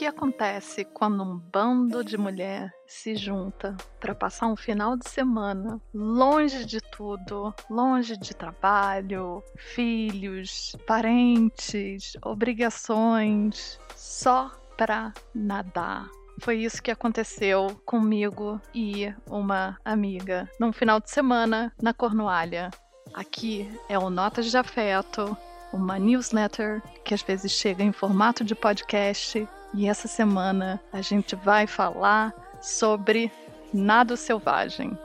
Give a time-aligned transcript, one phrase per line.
[0.00, 5.78] que acontece quando um bando de mulher se junta para passar um final de semana
[5.92, 16.08] longe de tudo, longe de trabalho, filhos, parentes, obrigações, só para nadar?
[16.40, 22.70] Foi isso que aconteceu comigo e uma amiga num final de semana na Cornualha.
[23.12, 25.36] Aqui é o Notas de Afeto,
[25.74, 29.46] uma newsletter que às vezes chega em formato de podcast.
[29.72, 33.32] E essa semana a gente vai falar sobre
[33.72, 34.98] nado selvagem.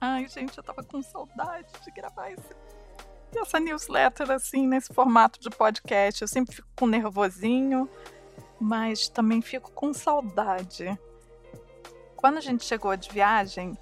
[0.00, 2.54] Ai, gente, eu tava com saudade de gravar esse
[3.36, 6.22] essa newsletter assim, nesse formato de podcast.
[6.22, 7.90] Eu sempre fico com nervosinho,
[8.60, 10.98] mas também fico com saudade.
[12.24, 13.76] Quando a gente chegou de viagem,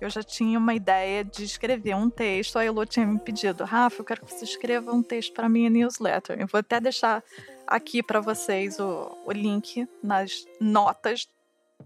[0.00, 2.56] eu já tinha uma ideia de escrever um texto.
[2.56, 5.68] A Elo tinha me pedido, Rafa, eu quero que você escreva um texto para minha
[5.68, 6.38] newsletter.
[6.38, 7.24] Eu vou até deixar
[7.66, 11.28] aqui para vocês o, o link nas notas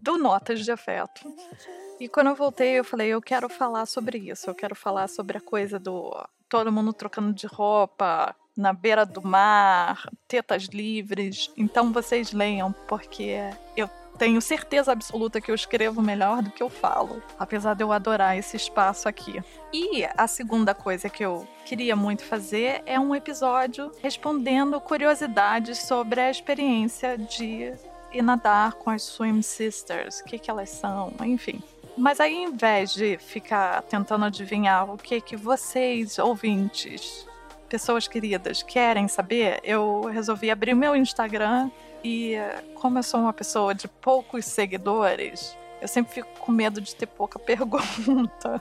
[0.02, 1.34] do Notas de Afeto.
[1.98, 4.50] E quando eu voltei, eu falei, eu quero falar sobre isso.
[4.50, 6.12] Eu quero falar sobre a coisa do
[6.46, 11.50] todo mundo trocando de roupa na beira do mar, tetas livres.
[11.56, 13.38] Então vocês leiam, porque
[13.74, 13.88] eu
[14.22, 18.38] tenho certeza absoluta que eu escrevo melhor do que eu falo, apesar de eu adorar
[18.38, 19.42] esse espaço aqui.
[19.72, 26.20] E a segunda coisa que eu queria muito fazer é um episódio respondendo curiosidades sobre
[26.20, 27.72] a experiência de
[28.22, 31.60] nadar com as Swim Sisters, o que, que elas são, enfim.
[31.98, 37.26] Mas aí, em vez de ficar tentando adivinhar o que que vocês, ouvintes,
[37.68, 41.72] pessoas queridas, querem saber, eu resolvi abrir meu Instagram
[42.04, 42.34] e,
[42.74, 47.06] como eu sou uma pessoa de poucos seguidores, eu sempre fico com medo de ter
[47.06, 48.60] pouca pergunta.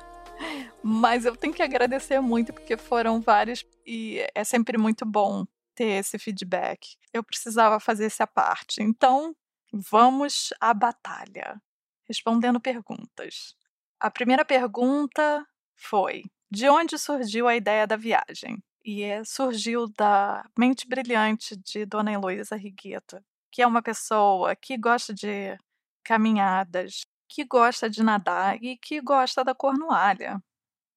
[0.83, 5.99] Mas eu tenho que agradecer muito porque foram vários e é sempre muito bom ter
[5.99, 6.95] esse feedback.
[7.13, 8.81] Eu precisava fazer essa parte.
[8.81, 9.35] Então,
[9.71, 11.61] vamos à batalha
[12.07, 13.55] respondendo perguntas.
[13.99, 18.61] A primeira pergunta foi: de onde surgiu a ideia da viagem?
[18.83, 24.77] E é, surgiu da mente brilhante de Dona Heloísa Rigueta, que é uma pessoa que
[24.77, 25.57] gosta de
[26.03, 30.41] caminhadas, que gosta de nadar e que gosta da cornualha.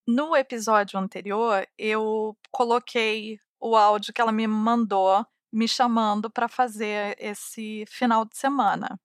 [0.06, 7.16] No episódio anterior, eu coloquei o áudio que ela me mandou me chamando para fazer
[7.19, 9.00] esse final de semana.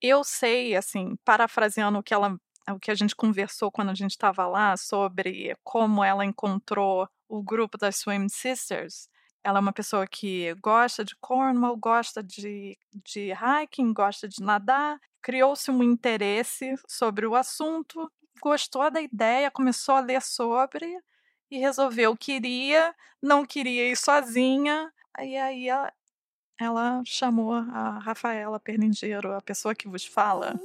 [0.00, 4.10] Eu sei, assim, parafraseando o que ela o que a gente conversou quando a gente
[4.10, 9.08] estava lá sobre como ela encontrou o grupo das Swim Sisters.
[9.46, 14.98] Ela é uma pessoa que gosta de Cornwall, gosta de, de hiking, gosta de nadar.
[15.22, 18.10] Criou-se um interesse sobre o assunto,
[18.42, 20.98] gostou da ideia, começou a ler sobre
[21.48, 22.92] e resolveu que iria,
[23.22, 24.92] não queria ir sozinha.
[25.20, 25.92] E aí ela,
[26.58, 30.58] ela chamou a Rafaela Perningeiro, a pessoa que vos fala.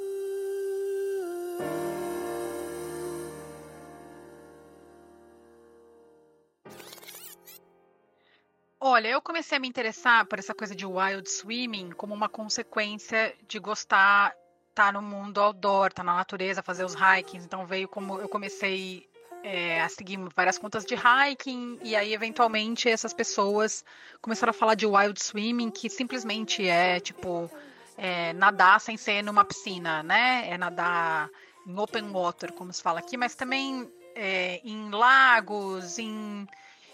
[8.84, 13.32] Olha, eu comecei a me interessar por essa coisa de wild swimming como uma consequência
[13.48, 14.36] de gostar
[14.72, 17.46] estar tá no mundo outdoor, estar tá na natureza, fazer os hikings.
[17.46, 19.08] Então veio como eu comecei
[19.44, 23.86] é, a seguir várias contas de hiking, e aí, eventualmente, essas pessoas
[24.20, 27.52] começaram a falar de wild swimming, que simplesmente é tipo
[27.96, 30.50] é, nadar sem ser numa piscina, né?
[30.50, 31.30] É nadar
[31.68, 36.48] em open water, como se fala aqui, mas também é, em lagos, em,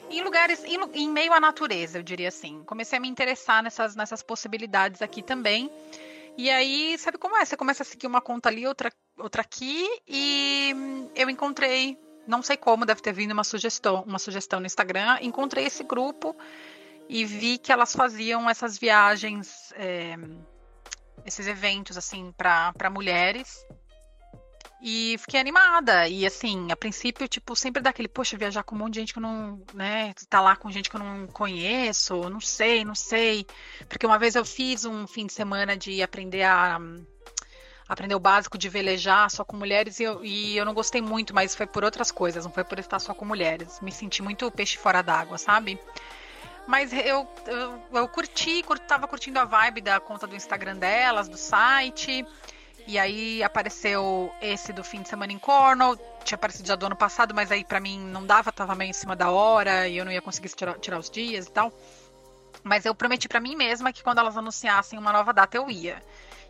[0.09, 2.63] em lugares, em, em, meio à natureza, eu diria assim.
[2.63, 5.69] Comecei a me interessar nessas, nessas possibilidades aqui também.
[6.37, 7.43] E aí, sabe como é?
[7.43, 11.97] Você começa a seguir uma conta ali, outra, outra aqui, e eu encontrei
[12.27, 15.17] não sei como, deve ter vindo uma sugestão, uma sugestão no Instagram.
[15.21, 16.35] Encontrei esse grupo
[17.07, 20.15] e vi que elas faziam essas viagens, é,
[21.25, 23.65] esses eventos assim para mulheres.
[24.81, 26.07] E fiquei animada.
[26.07, 29.19] E assim, a princípio, tipo, sempre daquele, poxa, viajar com um monte de gente que
[29.19, 33.45] eu não, né, tá lá com gente que eu não conheço, não sei, não sei.
[33.89, 36.79] Porque uma vez eu fiz um fim de semana de aprender a
[37.87, 41.33] aprender o básico de velejar só com mulheres e eu, e eu não gostei muito,
[41.33, 43.79] mas foi por outras coisas, não foi por estar só com mulheres.
[43.81, 45.79] Me senti muito peixe fora d'água, sabe?
[46.67, 51.29] Mas eu, eu, eu curti, cur, tava curtindo a vibe da conta do Instagram delas,
[51.29, 52.25] do site.
[52.87, 55.97] E aí apareceu esse do fim de semana em Cornwall.
[56.23, 58.93] Tinha aparecido já do ano passado, mas aí para mim não dava, tava meio em
[58.93, 61.71] cima da hora e eu não ia conseguir tirar, tirar os dias e tal.
[62.63, 66.01] Mas eu prometi para mim mesma que quando elas anunciassem uma nova data eu ia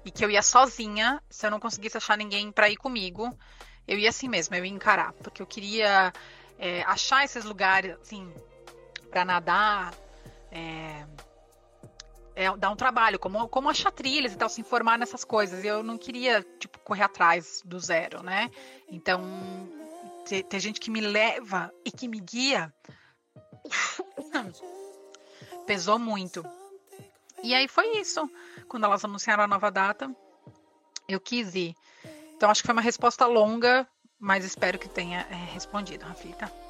[0.06, 3.36] e que eu ia sozinha, se eu não conseguisse achar ninguém para ir comigo.
[3.88, 6.13] eu ia assim mesmo, eu ia encarar, porque eu queria
[6.60, 8.31] é, achar esses lugares, assim,
[9.10, 9.94] para nadar,
[10.51, 11.06] é,
[12.38, 15.66] é, dar um trabalho, como, como achar trilhas e tal, se informar nessas coisas.
[15.66, 18.51] Eu não queria, tipo, correr atrás do zero, né?
[18.88, 19.68] Então,
[20.24, 22.72] ter, ter gente que me leva e que me guia
[25.66, 26.45] pesou muito.
[27.42, 28.30] E aí foi isso.
[28.68, 30.16] Quando elas anunciaram a nova data,
[31.07, 31.75] eu quis ir.
[32.36, 33.88] Então acho que foi uma resposta longa,
[34.19, 36.67] mas espero que tenha é, respondido, Rafita.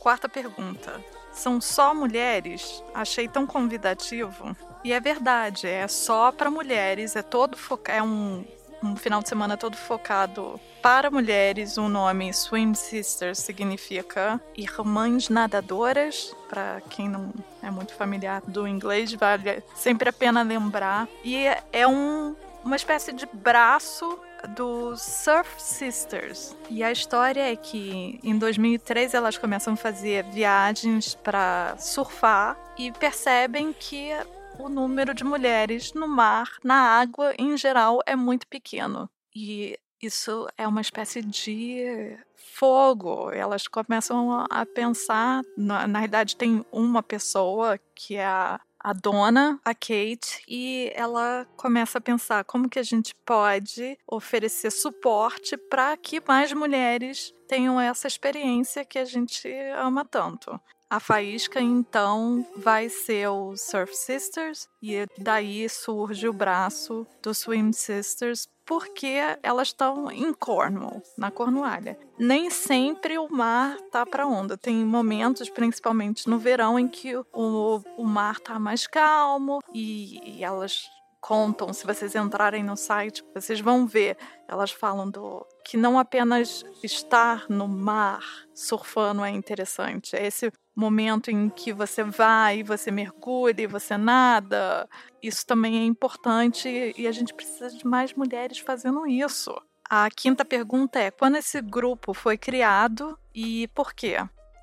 [0.00, 0.98] Quarta pergunta.
[1.30, 2.82] São só mulheres?
[2.94, 4.56] Achei tão convidativo.
[4.82, 8.42] E é verdade, é só para mulheres, é todo foca é um,
[8.82, 11.76] um final de semana todo focado para mulheres.
[11.76, 16.34] O nome Swim Sisters significa irmãs nadadoras.
[16.48, 17.30] Para quem não
[17.62, 21.06] é muito familiar do inglês, vale sempre a pena lembrar.
[21.22, 24.18] E é um, uma espécie de braço
[24.48, 26.56] do Surf Sisters.
[26.68, 32.92] E a história é que em 2003 elas começam a fazer viagens para surfar e
[32.92, 34.10] percebem que
[34.58, 39.08] o número de mulheres no mar, na água em geral, é muito pequeno.
[39.34, 43.30] E isso é uma espécie de fogo.
[43.30, 45.42] Elas começam a pensar.
[45.56, 46.00] Na, na
[46.36, 52.44] tem uma pessoa que é a, a dona, a Kate, e ela começa a pensar
[52.44, 58.98] como que a gente pode oferecer suporte para que mais mulheres tenham essa experiência que
[58.98, 60.58] a gente ama tanto.
[60.88, 67.72] A faísca, então, vai ser o Surf Sisters, e daí surge o braço do Swim
[67.72, 71.98] Sisters, porque elas estão em Cornwall, na Cornualha.
[72.16, 74.56] Nem sempre o mar tá para onda.
[74.56, 80.44] Tem momentos, principalmente no verão, em que o, o mar tá mais calmo e, e
[80.44, 80.88] elas
[81.20, 84.16] contam, se vocês entrarem no site, vocês vão ver.
[84.48, 88.24] Elas falam do que não apenas estar no mar
[88.54, 94.88] surfando é interessante, é esse momento em que você vai, você mergulha, você nada.
[95.22, 99.54] Isso também é importante e a gente precisa de mais mulheres fazendo isso.
[99.88, 104.16] A quinta pergunta é: quando esse grupo foi criado e por quê?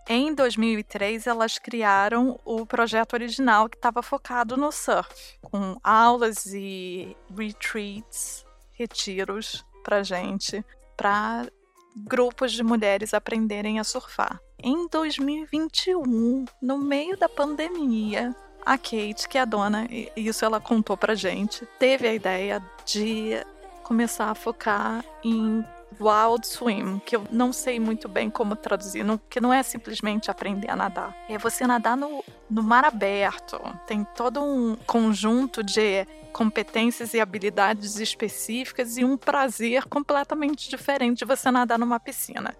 [0.10, 7.16] Em 2003, elas criaram o projeto original que estava focado no surf, com aulas e
[7.38, 10.64] retreats, retiros para gente,
[10.96, 11.46] para
[11.94, 14.40] grupos de mulheres aprenderem a surfar.
[14.58, 18.34] Em 2021, no meio da pandemia,
[18.66, 22.64] a Kate, que é a dona, e isso ela contou pra gente, teve a ideia
[22.86, 23.46] de
[23.84, 25.66] começar a focar em
[26.00, 30.30] Wild Swim, que eu não sei muito bem como traduzir, não, que não é simplesmente
[30.30, 31.16] aprender a nadar.
[31.28, 33.60] É você nadar no, no mar aberto.
[33.86, 41.26] Tem todo um conjunto de competências e habilidades específicas e um prazer completamente diferente de
[41.26, 42.56] você nadar numa piscina.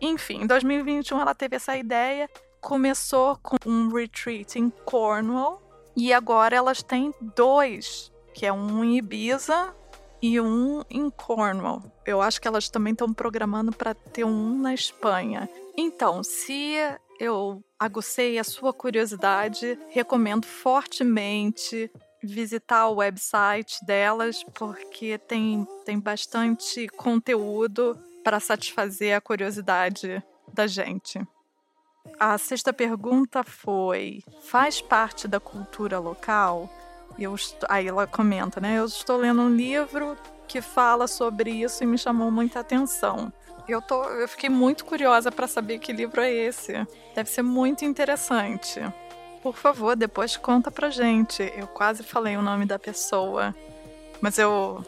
[0.00, 2.30] Enfim, em 2021 ela teve essa ideia,
[2.60, 5.62] começou com um retreat em Cornwall
[5.94, 9.74] e agora elas têm dois, que é um em Ibiza
[10.22, 11.82] e um em Cornwall.
[12.04, 15.48] Eu acho que elas também estão programando para ter um na Espanha.
[15.76, 16.74] Então, se
[17.18, 21.90] eu agucei a sua curiosidade, recomendo fortemente
[22.22, 31.20] visitar o website delas, porque tem, tem bastante conteúdo para satisfazer a curiosidade da gente.
[32.18, 36.68] A sexta pergunta foi: faz parte da cultura local?
[37.18, 37.34] Eu,
[37.68, 38.78] aí ela comenta, né?
[38.78, 40.16] Eu estou lendo um livro
[40.48, 43.32] que fala sobre isso e me chamou muita atenção.
[43.68, 46.72] Eu, tô, eu fiquei muito curiosa para saber que livro é esse.
[47.14, 48.80] Deve ser muito interessante.
[49.42, 51.42] Por favor, depois conta pra gente.
[51.56, 53.54] Eu quase falei o nome da pessoa,
[54.20, 54.84] mas eu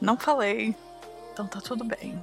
[0.00, 0.76] não falei.
[1.32, 2.22] Então tá tudo bem.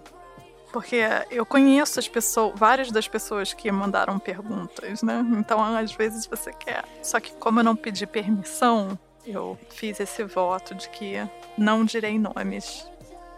[0.71, 5.25] Porque eu conheço as pessoas, várias das pessoas que mandaram perguntas, né?
[5.37, 6.85] Então às vezes você quer.
[7.01, 11.15] Só que como eu não pedi permissão, eu fiz esse voto de que
[11.57, 12.89] não direi nomes.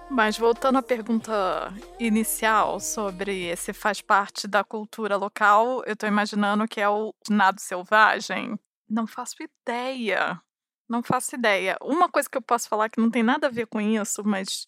[0.10, 6.68] Mas voltando à pergunta inicial sobre se faz parte da cultura local, eu tô imaginando
[6.68, 8.60] que é o nado selvagem.
[8.88, 10.40] Não faço ideia.
[10.88, 11.78] Não faço ideia.
[11.82, 14.68] Uma coisa que eu posso falar que não tem nada a ver com isso, mas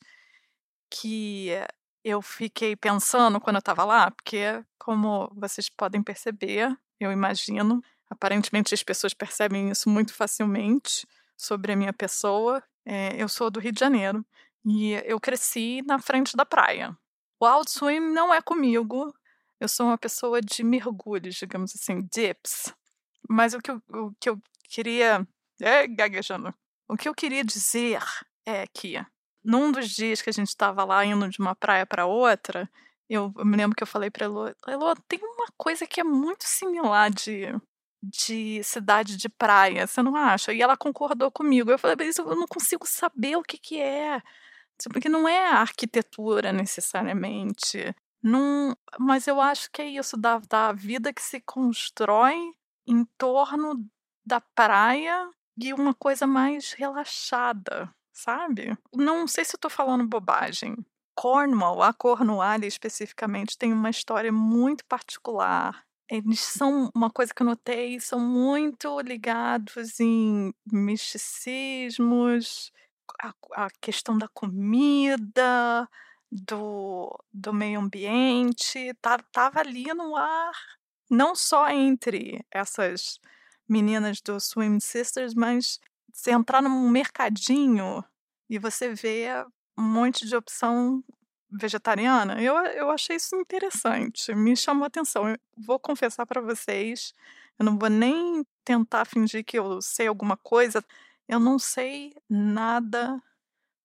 [0.90, 1.50] que
[2.04, 8.74] eu fiquei pensando quando eu estava lá, porque, como vocês podem perceber, eu imagino, aparentemente
[8.74, 11.08] as pessoas percebem isso muito facilmente
[11.38, 12.64] sobre a minha pessoa.
[12.86, 14.26] É, eu sou do Rio de Janeiro
[14.66, 16.96] e eu cresci na frente da praia.
[17.40, 19.14] O Wild Swim não é comigo.
[19.60, 22.74] Eu sou uma pessoa de mergulhos, digamos assim, dips.
[23.30, 25.28] Mas o que eu, o que eu queria.
[25.62, 26.54] É, gaguejando.
[26.88, 28.04] O que eu queria dizer
[28.46, 29.04] é que
[29.44, 32.70] num dos dias que a gente estava lá indo de uma praia para outra,
[33.10, 36.04] eu, eu, me lembro que eu falei para Elo, Elo, tem uma coisa que é
[36.04, 37.48] muito similar de,
[38.06, 40.54] de cidade de praia, você não acha?
[40.54, 41.72] E ela concordou comigo.
[41.72, 44.22] Eu falei, mas eu não consigo saber o que que é.
[44.92, 47.96] Porque não é arquitetura necessariamente.
[48.22, 52.36] Não, mas eu acho que é isso, da, da vida que se constrói
[52.88, 53.86] em torno
[54.26, 58.78] da praia e uma coisa mais relaxada, sabe?
[58.94, 60.76] Não sei se tô falando bobagem.
[61.16, 65.86] Cornwall, a Cornualha especificamente, tem uma história muito particular.
[66.10, 72.72] Eles são, uma coisa que eu notei, são muito ligados em misticismos,
[73.22, 75.90] a, a questão da comida,
[76.32, 80.54] do, do meio ambiente, tá, tava ali no ar,
[81.10, 83.20] não só entre essas
[83.68, 85.80] meninas do Swim Sisters, mas
[86.12, 88.04] você entrar num mercadinho
[88.50, 89.28] e você vê
[89.78, 91.04] um monte de opção
[91.58, 95.30] vegetariana, eu, eu achei isso interessante, me chamou a atenção.
[95.30, 97.14] Eu vou confessar para vocês,
[97.58, 100.84] eu não vou nem tentar fingir que eu sei alguma coisa,
[101.28, 103.22] eu não sei nada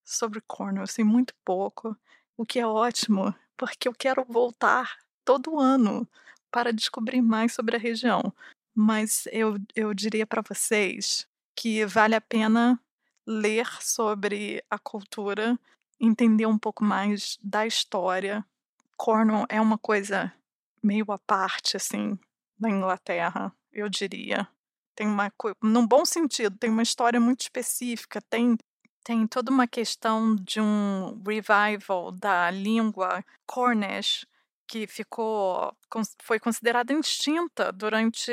[0.05, 1.97] sobre Cornwall, eu sei muito pouco,
[2.37, 6.09] o que é ótimo, porque eu quero voltar todo ano
[6.51, 8.33] para descobrir mais sobre a região.
[8.75, 12.81] Mas eu, eu diria para vocês que vale a pena
[13.27, 15.59] ler sobre a cultura,
[16.01, 18.45] entender um pouco mais da história.
[18.97, 20.33] Cornwall é uma coisa
[20.83, 22.19] meio à parte, assim,
[22.59, 24.49] da Inglaterra, eu diria.
[24.95, 28.57] Tem uma num bom sentido, tem uma história muito específica, tem
[29.03, 34.27] tem toda uma questão de um revival da língua Cornish
[34.69, 35.75] que ficou
[36.23, 38.31] foi considerada extinta durante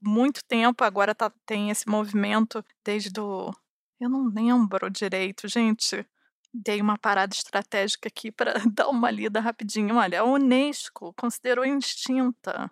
[0.00, 0.84] muito tempo.
[0.84, 3.52] Agora tá, tem esse movimento desde o
[4.00, 6.06] eu não lembro direito, gente.
[6.52, 9.96] Dei uma parada estratégica aqui para dar uma lida rapidinho.
[9.96, 12.70] Olha, a Unesco considerou extinta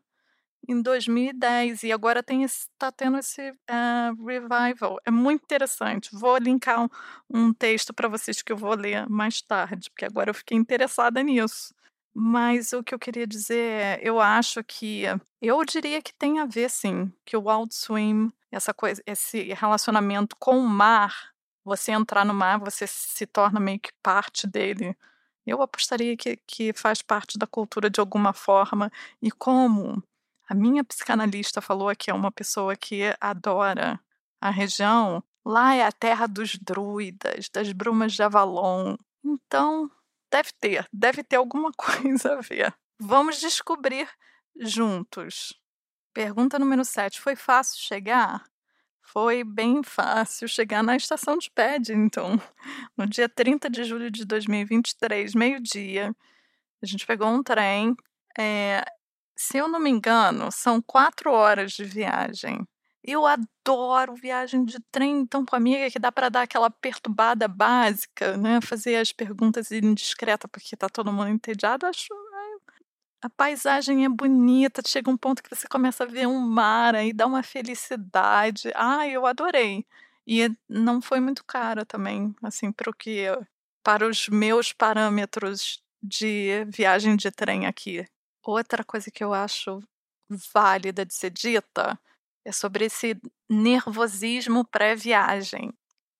[0.69, 4.99] em 2010 e agora está tendo esse uh, revival.
[5.07, 6.11] É muito interessante.
[6.13, 6.89] Vou linkar um,
[7.31, 11.23] um texto para vocês que eu vou ler mais tarde, porque agora eu fiquei interessada
[11.23, 11.75] nisso.
[12.15, 15.05] Mas o que eu queria dizer é, eu acho que
[15.41, 20.37] eu diria que tem a ver sim, que o Wild Swim, essa coisa, esse relacionamento
[20.37, 21.15] com o mar,
[21.69, 24.97] você entrar no mar, você se torna meio que parte dele.
[25.47, 28.91] Eu apostaria que, que faz parte da cultura de alguma forma.
[29.23, 30.03] E como
[30.49, 34.01] a minha psicanalista falou que é uma pessoa que adora
[34.41, 38.97] a região, lá é a terra dos druidas, das brumas de Avalon.
[39.25, 39.91] Então,
[40.31, 42.75] Deve ter, deve ter alguma coisa a ver.
[43.01, 44.09] Vamos descobrir
[44.57, 45.55] juntos.
[46.13, 47.21] Pergunta número 7.
[47.21, 48.45] Foi fácil chegar?
[49.11, 52.38] Foi bem fácil chegar na estação de Paddington,
[52.97, 56.15] no dia 30 de julho de 2023, meio-dia.
[56.83, 57.97] A gente pegou um trem.
[58.38, 58.85] É,
[59.35, 62.67] se eu não me engano, são quatro horas de viagem.
[63.03, 68.37] Eu adoro viagem de trem, então com amiga que dá para dar aquela perturbada básica,
[68.37, 68.61] né?
[68.61, 71.87] Fazer as perguntas indiscretas porque tá todo mundo entediado.
[71.87, 72.09] Acho
[73.23, 77.13] a paisagem é bonita, chega um ponto que você começa a ver um mar aí
[77.13, 78.71] dá uma felicidade.
[78.75, 79.85] Ah, eu adorei.
[80.27, 83.27] E não foi muito caro também, assim, para o que
[83.83, 88.07] para os meus parâmetros de viagem de trem aqui.
[88.45, 89.83] Outra coisa que eu acho
[90.53, 91.99] válida de ser dita
[92.45, 93.17] é sobre esse
[93.49, 95.73] nervosismo pré-viagem.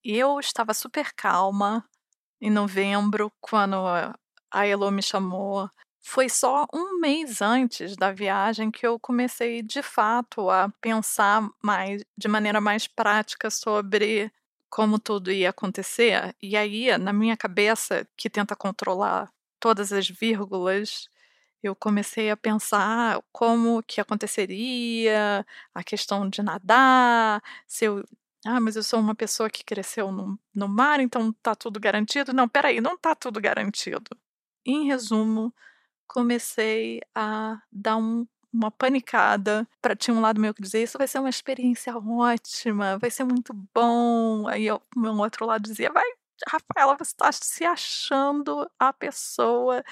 [0.03, 1.85] Eu estava super calma
[2.41, 3.77] em novembro, quando
[4.51, 5.71] a Elo me chamou.
[6.01, 12.03] Foi só um mês antes da viagem que eu comecei de fato a pensar mais,
[12.17, 14.33] de maneira mais prática sobre
[14.71, 16.35] como tudo ia acontecer.
[16.43, 21.09] E aí, na minha cabeça, que tenta controlar todas as vírgulas,
[21.63, 28.05] eu comecei a pensar como que aconteceria, a questão de nadar, se eu
[28.47, 32.33] ah, mas eu sou uma pessoa que cresceu no, no mar, então tá tudo garantido.
[32.33, 34.17] Não, peraí, não tá tudo garantido.
[34.65, 35.53] Em resumo,
[36.09, 39.69] comecei a dar um, uma panicada.
[39.81, 43.25] Para tinha um lado meu que dizia: Isso vai ser uma experiência ótima, vai ser
[43.25, 44.49] muito bom.
[44.49, 46.07] Aí o meu outro lado dizia: Vai,
[46.49, 49.85] Rafaela, você está se achando a pessoa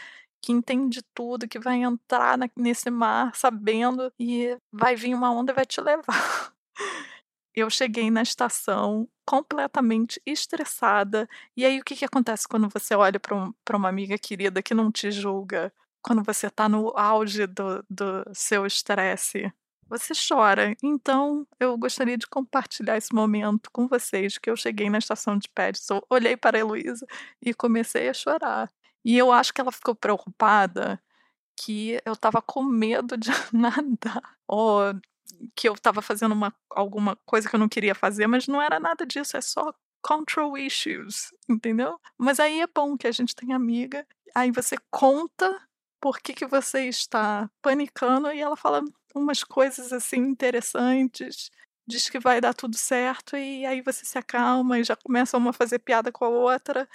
[0.43, 5.53] que entende tudo, que vai entrar na, nesse mar sabendo e vai vir uma onda
[5.53, 6.53] e vai te levar.
[7.55, 11.29] Eu cheguei na estação completamente estressada.
[11.57, 14.75] E aí, o que, que acontece quando você olha para um, uma amiga querida que
[14.75, 15.73] não te julga?
[16.03, 19.53] Quando você está no auge do, do seu estresse?
[19.89, 20.77] você chora.
[20.83, 25.49] Então, eu gostaria de compartilhar esse momento com vocês, que eu cheguei na estação de
[25.49, 27.07] Paddington, olhei para a Heloísa
[27.41, 28.71] e comecei a chorar.
[29.05, 31.01] E eu acho que ela ficou preocupada
[31.59, 34.81] que eu estava com medo de nadar, ou
[35.55, 38.79] que eu estava fazendo uma, alguma coisa que eu não queria fazer, mas não era
[38.81, 39.73] nada disso, é só
[40.03, 41.99] control issues, entendeu?
[42.19, 45.61] Mas aí é bom que a gente tem amiga, aí você conta
[46.01, 48.83] por que, que você está panicando e ela fala
[49.15, 51.51] umas coisas assim interessantes,
[51.87, 55.51] diz que vai dar tudo certo e aí você se acalma e já começa uma
[55.51, 56.89] a fazer piada com a outra.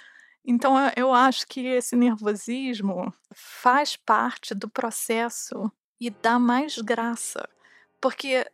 [0.44, 7.48] Então eu acho que esse nervosismo faz parte do processo e dá mais graça.
[8.00, 8.44] Porque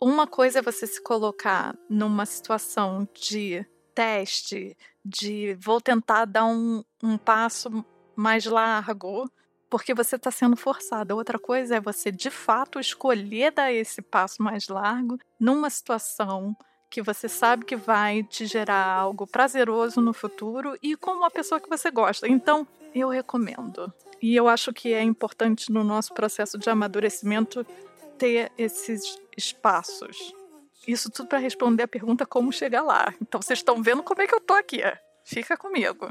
[0.00, 6.82] uma coisa é você se colocar numa situação de teste, de vou tentar dar um,
[7.02, 7.84] um passo
[8.16, 9.30] mais largo,
[9.72, 11.16] porque você está sendo forçada.
[11.16, 16.54] Outra coisa é você de fato escolher dar esse passo mais largo numa situação
[16.90, 21.58] que você sabe que vai te gerar algo prazeroso no futuro e com uma pessoa
[21.58, 22.28] que você gosta.
[22.28, 23.90] Então, eu recomendo.
[24.20, 27.64] E eu acho que é importante no nosso processo de amadurecimento
[28.18, 30.34] ter esses espaços.
[30.86, 33.14] Isso tudo para responder a pergunta como chegar lá.
[33.22, 34.82] Então vocês estão vendo como é que eu tô aqui.
[35.24, 36.10] Fica comigo.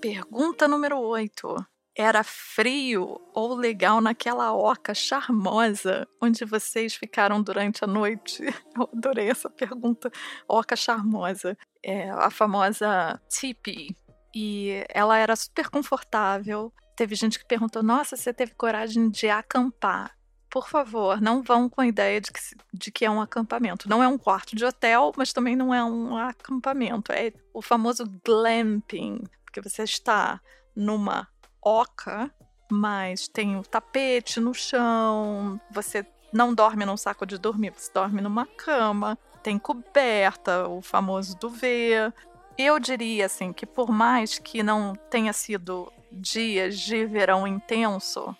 [0.00, 1.56] Pergunta número 8.
[1.96, 8.44] Era frio ou legal naquela oca charmosa onde vocês ficaram durante a noite?
[8.76, 10.10] Eu adorei essa pergunta.
[10.48, 11.58] Oca charmosa.
[11.82, 13.96] É a famosa tipi.
[14.32, 16.72] E ela era super confortável.
[16.94, 20.16] Teve gente que perguntou: Nossa, você teve coragem de acampar?
[20.50, 22.40] por favor, não vão com a ideia de que,
[22.72, 23.88] de que é um acampamento.
[23.88, 27.12] Não é um quarto de hotel, mas também não é um acampamento.
[27.12, 30.40] É o famoso glamping, porque você está
[30.76, 31.26] numa
[31.64, 32.30] oca,
[32.70, 38.20] mas tem o tapete no chão, você não dorme num saco de dormir, você dorme
[38.20, 42.12] numa cama, tem coberta, o famoso duvet.
[42.58, 48.36] Eu diria assim que por mais que não tenha sido dias de verão intenso,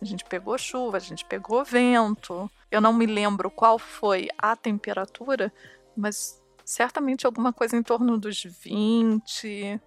[0.00, 2.48] a gente pegou chuva, a gente pegou vento.
[2.70, 5.52] Eu não me lembro qual foi a temperatura,
[5.96, 9.80] mas certamente alguma coisa em torno dos 20.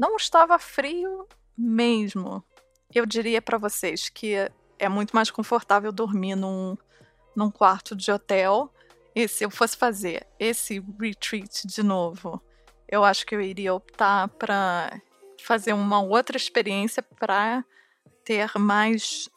[0.00, 2.42] Não estava frio mesmo.
[2.94, 4.34] Eu diria para vocês que
[4.78, 6.74] é muito mais confortável dormir num,
[7.36, 8.72] num quarto de hotel.
[9.14, 12.40] E se eu fosse fazer esse retreat de novo,
[12.88, 15.02] eu acho que eu iria optar para
[15.42, 17.62] fazer uma outra experiência para
[18.24, 19.28] ter mais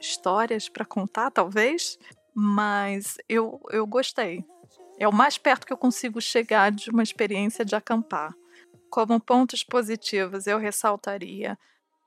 [0.00, 2.00] histórias para contar, talvez,
[2.34, 4.44] mas eu, eu gostei.
[4.98, 8.34] É o mais perto que eu consigo chegar de uma experiência de acampar.
[8.94, 11.58] Como pontos positivos, eu ressaltaria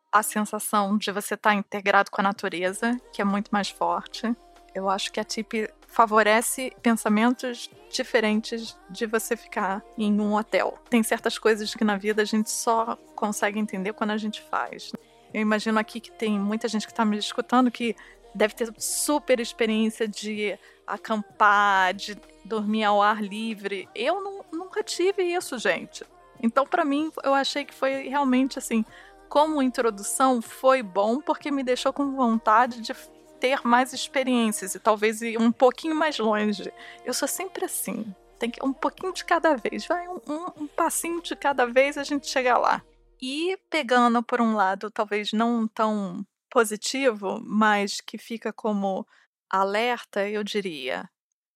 [0.10, 4.34] a sensação de você estar tá integrado com a natureza, que é muito mais forte.
[4.73, 10.80] Eu acho que a TIP favorece pensamentos diferentes de você ficar em um hotel.
[10.89, 14.93] Tem certas coisas que na vida a gente só consegue entender quando a gente faz.
[15.34, 17.97] Eu imagino aqui que tem muita gente que está me escutando que
[18.34, 23.89] deve ter super experiência de acampar, de dormir ao ar livre.
[23.93, 26.06] Eu não, nunca tive isso, gente.
[26.41, 28.86] Então, para mim, eu achei que foi realmente assim,
[29.28, 32.93] como introdução, foi bom porque me deixou com vontade de
[33.39, 36.71] ter mais experiências e talvez ir um pouquinho mais longe.
[37.06, 38.13] Eu sou sempre assim.
[38.39, 41.97] Tem que um pouquinho de cada vez, vai um, um, um passinho de cada vez
[41.97, 42.84] a gente chega lá.
[43.19, 49.08] E pegando por um lado, talvez não tão positivo, mas que fica como
[49.50, 51.10] alerta, eu diria: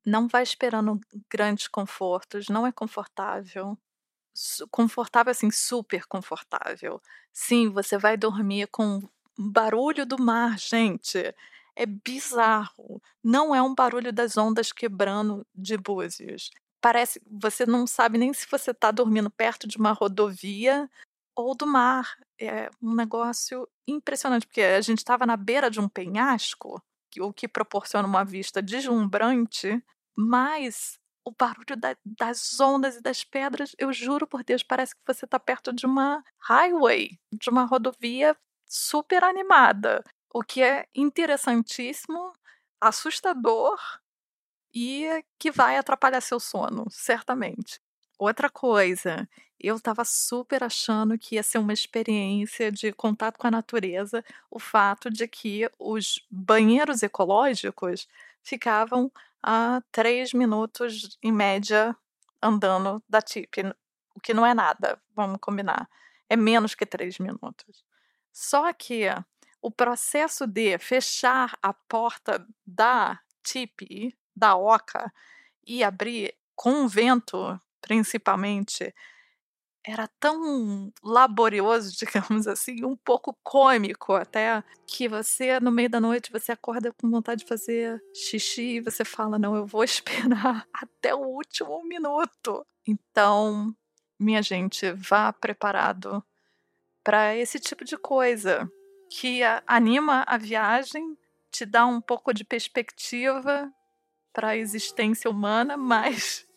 [0.06, 3.78] não vai esperando grandes confortos, não é confortável.
[4.70, 7.02] Confortável, assim, super confortável.
[7.34, 9.02] Sim, você vai dormir com
[9.38, 11.18] barulho do mar, gente.
[11.76, 13.02] É bizarro.
[13.24, 16.50] Não é um barulho das ondas quebrando de Búzios.
[16.82, 20.90] Parece, você não sabe nem se você está dormindo perto de uma rodovia
[21.36, 22.16] ou do mar.
[22.40, 26.82] É um negócio impressionante, porque a gente estava na beira de um penhasco,
[27.20, 29.84] o que proporciona uma vista deslumbrante,
[30.16, 35.02] mas o barulho da, das ondas e das pedras, eu juro por Deus, parece que
[35.06, 40.04] você está perto de uma highway, de uma rodovia super animada,
[40.34, 42.34] o que é interessantíssimo,
[42.80, 43.78] assustador
[44.74, 47.80] e que vai atrapalhar seu sono, certamente.
[48.18, 49.28] Outra coisa,
[49.60, 54.60] eu estava super achando que ia ser uma experiência de contato com a natureza, o
[54.60, 58.08] fato de que os banheiros ecológicos
[58.44, 59.12] ficavam
[59.44, 61.96] a três minutos, em média,
[62.42, 63.62] andando da TIP,
[64.16, 65.90] o que não é nada, vamos combinar.
[66.30, 67.84] é menos que três minutos.
[68.32, 69.06] Só que
[69.62, 75.12] o processo de fechar a porta da tipi, da oca,
[75.66, 78.94] e abrir com o vento, principalmente,
[79.86, 86.32] era tão laborioso, digamos assim, um pouco cômico até, que você, no meio da noite,
[86.32, 91.14] você acorda com vontade de fazer xixi e você fala: Não, eu vou esperar até
[91.16, 92.66] o último minuto.
[92.88, 93.76] Então,
[94.20, 96.24] minha gente, vá preparado
[97.04, 98.72] para esse tipo de coisa
[99.10, 101.18] que anima a viagem,
[101.52, 103.72] te dá um pouco de perspectiva
[104.32, 106.48] para a existência humana, mas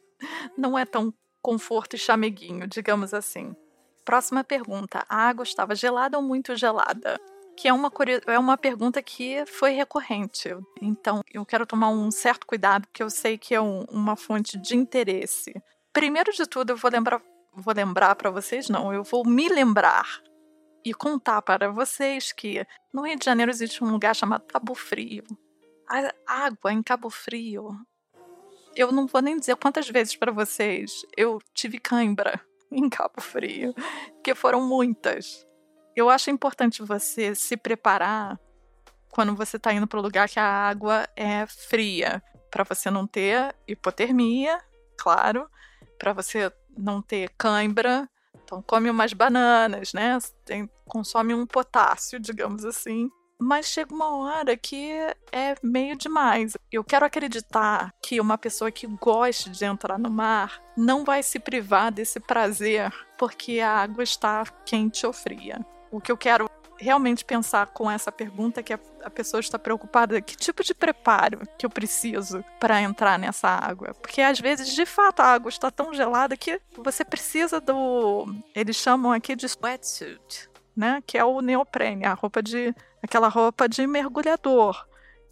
[0.56, 1.12] não é tão
[1.44, 3.54] conforto e chameguinho, digamos assim.
[4.02, 7.20] Próxima pergunta: a água estava gelada ou muito gelada?
[7.56, 7.92] Que é uma,
[8.26, 10.48] é uma pergunta que foi recorrente.
[10.80, 14.58] Então, eu quero tomar um certo cuidado, porque eu sei que é um, uma fonte
[14.58, 15.54] de interesse.
[15.92, 20.20] Primeiro de tudo, eu vou lembrar, vou lembrar para vocês, não, eu vou me lembrar
[20.84, 25.24] e contar para vocês que no Rio de Janeiro existe um lugar chamado Cabo Frio.
[25.88, 27.70] A água em Cabo Frio.
[28.76, 33.74] Eu não vou nem dizer quantas vezes para vocês eu tive cãibra em Cabo Frio,
[34.22, 35.46] que foram muitas.
[35.94, 38.38] Eu acho importante você se preparar
[39.10, 43.06] quando você está indo para o lugar que a água é fria, para você não
[43.06, 44.60] ter hipotermia,
[44.98, 45.48] claro,
[45.96, 48.08] para você não ter cãibra,
[48.42, 50.18] então come umas bananas, né?
[50.44, 53.08] Tem, consome um potássio, digamos assim.
[53.38, 54.92] Mas chega uma hora que
[55.32, 56.56] é meio demais.
[56.70, 61.38] Eu quero acreditar que uma pessoa que goste de entrar no mar não vai se
[61.38, 65.64] privar desse prazer porque a água está quente ou fria.
[65.90, 70.20] O que eu quero realmente pensar com essa pergunta que a, a pessoa está preocupada,
[70.20, 73.94] que tipo de preparo que eu preciso para entrar nessa água?
[73.94, 78.76] Porque às vezes, de fato, a água está tão gelada que você precisa do, eles
[78.76, 81.02] chamam aqui de wetsuit, né?
[81.06, 84.86] Que é o neoprene, a roupa de, aquela roupa de mergulhador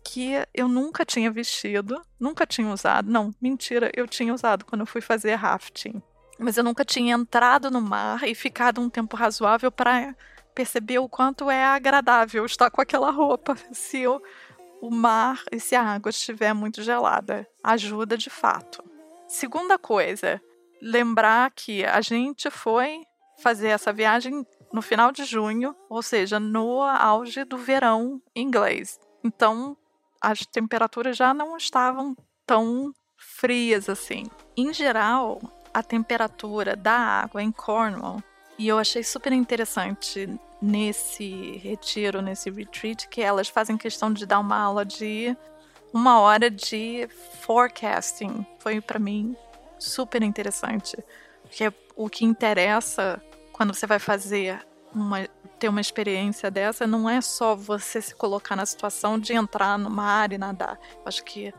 [0.04, 3.10] que eu nunca tinha vestido, nunca tinha usado.
[3.10, 6.02] Não, mentira, eu tinha usado quando eu fui fazer rafting.
[6.38, 10.14] Mas eu nunca tinha entrado no mar e ficado um tempo razoável para
[10.54, 14.20] perceber o quanto é agradável estar com aquela roupa se o,
[14.80, 17.46] o mar e se a água estiver muito gelada.
[17.62, 18.82] Ajuda de fato.
[19.28, 20.42] Segunda coisa,
[20.80, 23.02] lembrar que a gente foi
[23.38, 28.98] fazer essa viagem no final de junho, ou seja, no auge do verão inglês.
[29.22, 29.76] Então,
[30.20, 34.26] as temperaturas já não estavam tão frias assim.
[34.56, 35.40] Em geral,
[35.72, 38.22] a temperatura da água em Cornwall
[38.58, 40.28] e eu achei super interessante
[40.60, 45.36] nesse retiro, nesse retreat, que elas fazem questão de dar uma aula de
[45.92, 47.08] uma hora de
[47.40, 48.46] forecasting.
[48.60, 49.36] Foi para mim
[49.78, 50.96] super interessante.
[51.42, 53.20] Porque o que interessa
[53.52, 55.26] quando você vai fazer uma
[55.62, 59.88] ter uma experiência dessa não é só você se colocar na situação de entrar no
[59.88, 60.76] mar e nadar.
[60.96, 61.54] Eu acho que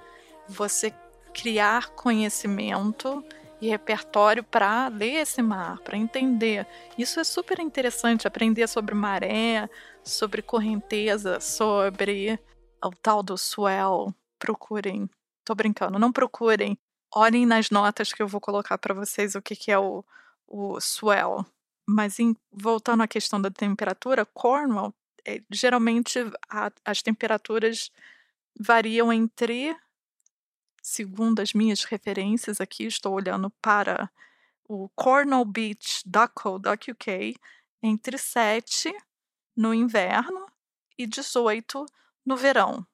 [0.46, 0.94] você
[1.34, 3.24] criar conhecimento
[3.62, 6.68] e repertório para ler esse mar, para entender.
[6.98, 9.70] Isso é super interessante, aprender sobre maré,
[10.04, 12.38] sobre correnteza, sobre
[12.84, 14.14] o tal do swell.
[14.38, 15.10] Procurem.
[15.46, 16.78] Tô brincando, não procurem.
[17.16, 20.04] Olhem nas notas que eu vou colocar para vocês o que, que é o,
[20.46, 21.46] o swell.
[21.88, 24.94] Mas em, voltando à questão da temperatura, Cornwall,
[25.26, 26.20] é, geralmente
[26.50, 27.92] a, as temperaturas
[28.60, 29.76] variam entre
[30.84, 34.12] segundo as minhas referências aqui, estou olhando para
[34.68, 36.04] o Cornwall Beach
[36.92, 37.36] UK,
[37.82, 38.94] entre 7
[39.56, 40.46] no inverno
[40.98, 41.86] e 18
[42.26, 42.86] no verão.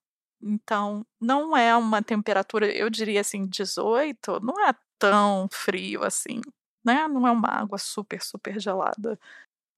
[0.42, 6.42] Então, não é uma temperatura, eu diria assim, 18, não é tão frio assim,
[6.90, 7.08] né?
[7.08, 9.20] Não é uma água super, super gelada.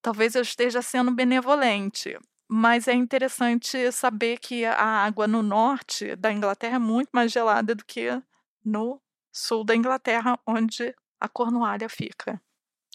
[0.02, 2.18] Talvez eu esteja sendo benevolente,
[2.50, 7.76] mas é interessante saber que a água no norte da Inglaterra é muito mais gelada
[7.76, 8.10] do que
[8.64, 12.42] no sul da Inglaterra, onde a Cornualha fica.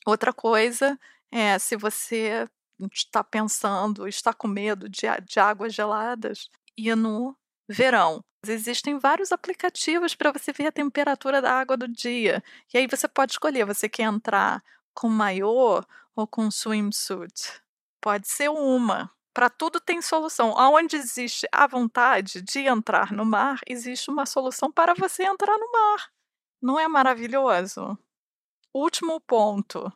[0.04, 0.98] Outra coisa
[1.30, 2.48] é se você
[2.92, 7.36] está pensando, está com medo de, de águas geladas, e no
[7.68, 8.22] verão.
[8.46, 12.42] Existem vários aplicativos para você ver a temperatura da água do dia.
[12.72, 14.62] E aí você pode escolher, você quer entrar
[14.94, 15.82] com maiô
[16.14, 17.60] ou com swimsuit?
[18.00, 19.10] Pode ser uma.
[19.34, 20.56] Para tudo tem solução.
[20.58, 25.70] Aonde existe a vontade de entrar no mar, existe uma solução para você entrar no
[25.72, 26.10] mar.
[26.62, 27.98] Não é maravilhoso?
[28.72, 29.92] Último ponto.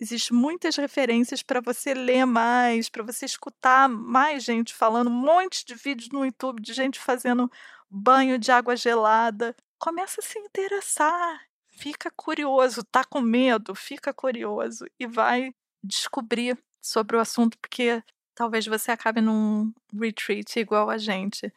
[0.00, 5.62] Existem muitas referências para você ler mais, para você escutar mais gente falando, um monte
[5.66, 7.50] de vídeos no YouTube de gente fazendo
[7.90, 9.54] banho de água gelada.
[9.78, 17.16] Começa a se interessar, fica curioso, tá com medo, fica curioso e vai descobrir sobre
[17.16, 18.02] o assunto, porque
[18.34, 21.52] talvez você acabe num retreat igual a gente.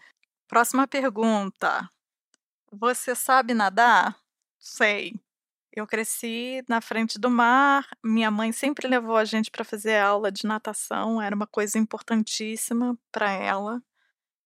[0.50, 1.90] Próxima pergunta.
[2.74, 4.20] Você sabe nadar?
[4.60, 5.23] Sei.
[5.76, 7.88] Eu cresci na frente do mar.
[8.04, 12.96] Minha mãe sempre levou a gente para fazer aula de natação, era uma coisa importantíssima
[13.12, 13.82] para ela.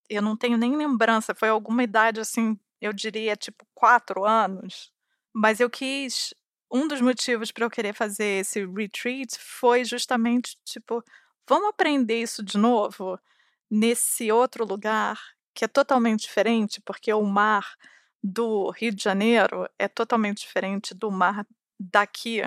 [0.09, 4.91] Eu não tenho nem lembrança, foi alguma idade assim, eu diria tipo quatro anos.
[5.33, 6.33] Mas eu quis.
[6.71, 11.03] Um dos motivos para eu querer fazer esse retreat foi justamente tipo,
[11.47, 13.19] vamos aprender isso de novo
[13.69, 15.19] nesse outro lugar
[15.53, 17.75] que é totalmente diferente, porque o mar
[18.23, 21.45] do Rio de Janeiro é totalmente diferente do mar
[21.80, 22.41] daqui.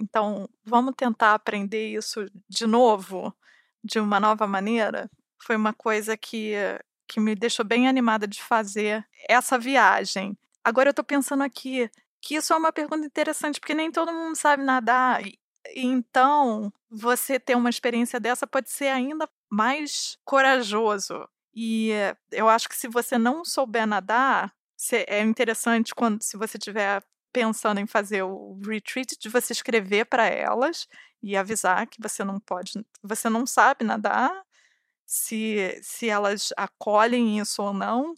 [0.00, 3.34] Então, vamos tentar aprender isso de novo,
[3.82, 5.10] de uma nova maneira.
[5.38, 6.54] Foi uma coisa que,
[7.08, 10.36] que me deixou bem animada de fazer essa viagem.
[10.62, 14.36] Agora eu estou pensando aqui que isso é uma pergunta interessante, porque nem todo mundo
[14.36, 15.22] sabe nadar.
[15.74, 21.28] Então, você ter uma experiência dessa pode ser ainda mais corajoso.
[21.54, 21.90] E
[22.30, 24.52] eu acho que se você não souber nadar,
[25.08, 30.26] é interessante quando se você estiver pensando em fazer o retreat de você escrever para
[30.26, 30.88] elas
[31.22, 34.30] e avisar que você não pode, você não sabe nadar,
[35.06, 38.14] se se elas acolhem isso ou não.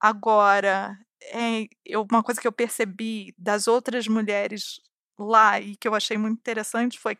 [0.00, 0.96] Agora,
[1.32, 4.80] é, uma coisa que eu percebi das outras mulheres
[5.18, 7.18] lá e que eu achei muito interessante foi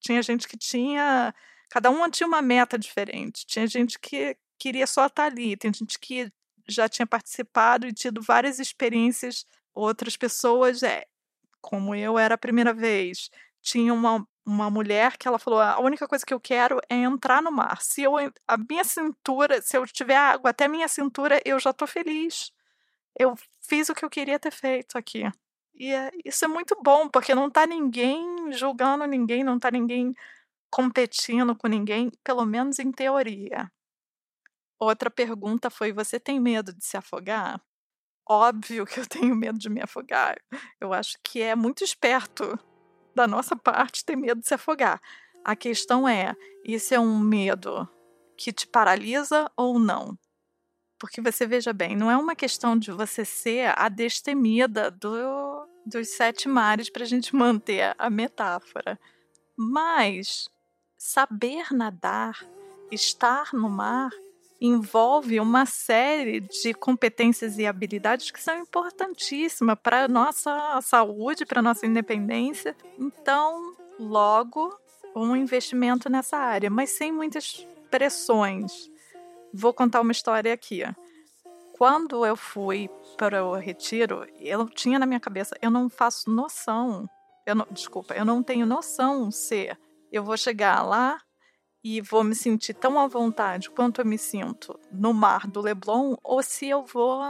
[0.00, 1.34] tinha gente que tinha
[1.70, 3.46] cada uma tinha uma meta diferente.
[3.46, 6.32] Tinha gente que queria só estar ali, tem gente que
[6.68, 9.46] já tinha participado e tido várias experiências.
[9.74, 11.04] Outras pessoas, é,
[11.60, 13.30] como eu, era a primeira vez.
[13.60, 17.42] Tinha uma, uma mulher que ela falou: a única coisa que eu quero é entrar
[17.42, 17.82] no mar.
[17.82, 18.14] Se eu
[18.46, 22.52] a minha cintura, se eu tiver água até minha cintura, eu já estou feliz.
[23.18, 25.24] Eu fiz o que eu queria ter feito aqui.
[25.74, 30.14] E é, isso é muito bom, porque não está ninguém julgando ninguém, não está ninguém
[30.70, 33.70] competindo com ninguém, pelo menos em teoria.
[34.84, 37.60] Outra pergunta foi: você tem medo de se afogar?
[38.28, 40.36] Óbvio que eu tenho medo de me afogar.
[40.80, 42.58] Eu acho que é muito esperto
[43.14, 45.00] da nossa parte ter medo de se afogar.
[45.44, 47.88] A questão é: isso é um medo
[48.36, 50.18] que te paralisa ou não?
[50.98, 56.08] Porque você veja bem, não é uma questão de você ser a destemida do, dos
[56.08, 58.98] sete mares para a gente manter a metáfora.
[59.56, 60.48] Mas
[60.96, 62.44] saber nadar,
[62.90, 64.10] estar no mar,
[64.60, 71.60] envolve uma série de competências e habilidades que são importantíssimas para a nossa saúde, para
[71.60, 72.76] a nossa independência.
[72.98, 74.74] Então, logo,
[75.14, 78.90] um investimento nessa área, mas sem muitas pressões.
[79.52, 80.82] Vou contar uma história aqui.
[81.76, 87.08] Quando eu fui para o retiro, eu tinha na minha cabeça, eu não faço noção,
[87.44, 89.76] eu não, desculpa, eu não tenho noção se
[90.10, 91.20] eu vou chegar lá
[91.84, 96.16] e vou me sentir tão à vontade quanto eu me sinto no mar do Leblon,
[96.24, 97.20] ou se eu vou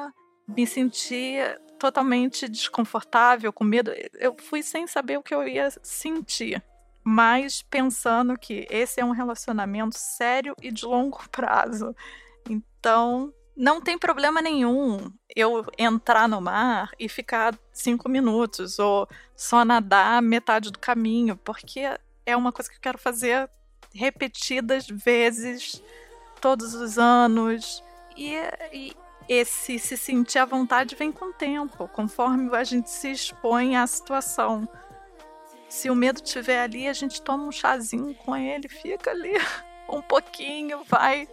[0.46, 3.90] me sentir totalmente desconfortável, com medo.
[4.14, 6.62] Eu fui sem saber o que eu ia sentir,
[7.02, 11.94] mas pensando que esse é um relacionamento sério e de longo prazo.
[12.48, 19.64] Então, não tem problema nenhum eu entrar no mar e ficar cinco minutos, ou só
[19.64, 21.80] nadar metade do caminho, porque
[22.24, 23.50] é uma coisa que eu quero fazer
[23.94, 25.82] repetidas vezes,
[26.40, 27.82] todos os anos.
[28.16, 28.34] E,
[28.72, 28.96] e
[29.28, 33.86] esse se sentir à vontade vem com o tempo, conforme a gente se expõe à
[33.86, 34.68] situação.
[35.68, 39.32] Se o medo estiver ali, a gente toma um chazinho com ele, fica ali
[39.88, 41.28] um pouquinho, vai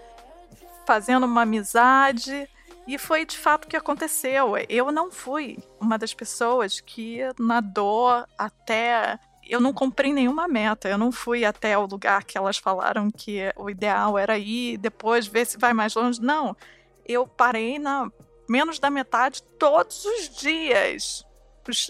[0.86, 2.50] fazendo uma amizade.
[2.88, 4.54] E foi de fato o que aconteceu.
[4.68, 9.20] Eu não fui uma das pessoas que nadou até
[9.52, 10.88] eu não cumpri nenhuma meta.
[10.88, 15.28] Eu não fui até o lugar que elas falaram que o ideal era ir, depois
[15.28, 16.22] ver se vai mais longe.
[16.22, 16.56] Não.
[17.06, 18.10] Eu parei na
[18.50, 21.26] menos da metade todos os dias.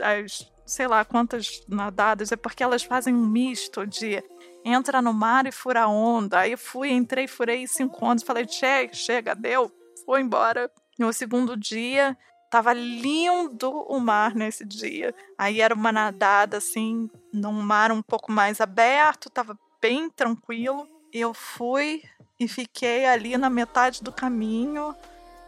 [0.01, 4.23] As, sei lá quantas nadadas, é porque elas fazem um misto de
[4.65, 6.39] entra no mar e fura onda.
[6.39, 9.71] Aí fui, entrei, furei cinco ondas, falei, chega, chega, deu,
[10.03, 10.71] foi embora.
[10.97, 12.17] No segundo dia,
[12.51, 15.15] Tava lindo o mar nesse dia.
[15.37, 20.85] Aí era uma nadada assim, num mar um pouco mais aberto, tava bem tranquilo.
[21.13, 22.03] Eu fui
[22.37, 24.93] e fiquei ali na metade do caminho,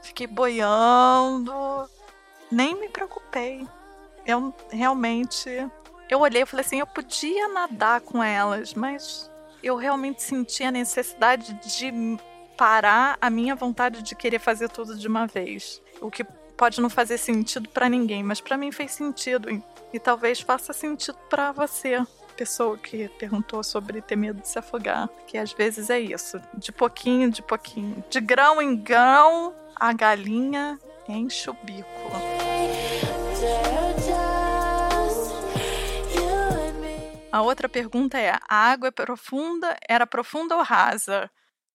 [0.02, 1.54] fiquei boiando,
[2.50, 3.68] nem me preocupei.
[4.26, 5.50] Eu realmente
[6.10, 9.30] eu olhei e falei assim, eu podia nadar com elas, mas
[9.62, 11.92] eu realmente senti a necessidade de
[12.56, 15.82] parar a minha vontade de querer fazer tudo de uma vez.
[16.00, 16.26] O que
[16.64, 20.72] pode não fazer sentido para ninguém, mas para mim fez sentido e, e talvez faça
[20.72, 22.02] sentido para você.
[22.38, 26.72] pessoa que perguntou sobre ter medo de se afogar, que às vezes é isso, de
[26.72, 31.90] pouquinho, de pouquinho, de grão em grão, a galinha enche o bico.
[37.30, 39.76] A outra pergunta é: a água é profunda?
[39.90, 41.30] Era profunda ou rasa?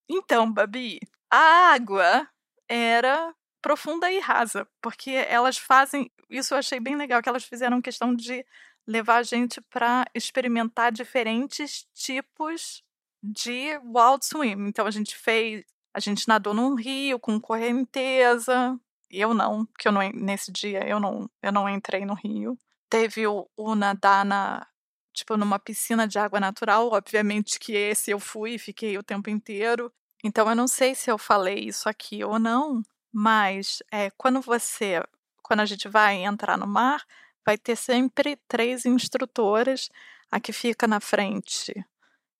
[0.09, 0.99] Então, Babi,
[1.29, 2.27] a água
[2.67, 6.11] era profunda e rasa, porque elas fazem.
[6.29, 8.45] Isso eu achei bem legal, que elas fizeram questão de
[8.87, 12.83] levar a gente para experimentar diferentes tipos
[13.21, 14.67] de wild swim.
[14.67, 18.79] Então a gente fez, a gente nadou num rio com correnteza.
[19.09, 22.57] Eu não, porque eu não nesse dia eu não, eu não entrei no rio.
[22.89, 24.65] Teve o, o nadar na
[25.13, 29.29] tipo numa piscina de água natural, obviamente que esse eu fui e fiquei o tempo
[29.29, 29.91] inteiro.
[30.23, 35.03] Então eu não sei se eu falei isso aqui ou não, mas é, quando você,
[35.41, 37.05] quando a gente vai entrar no mar,
[37.45, 39.89] vai ter sempre três instrutoras.
[40.31, 41.73] A que fica na frente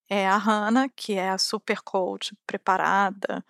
[0.08, 3.44] é a Hannah, que é a super coach preparada.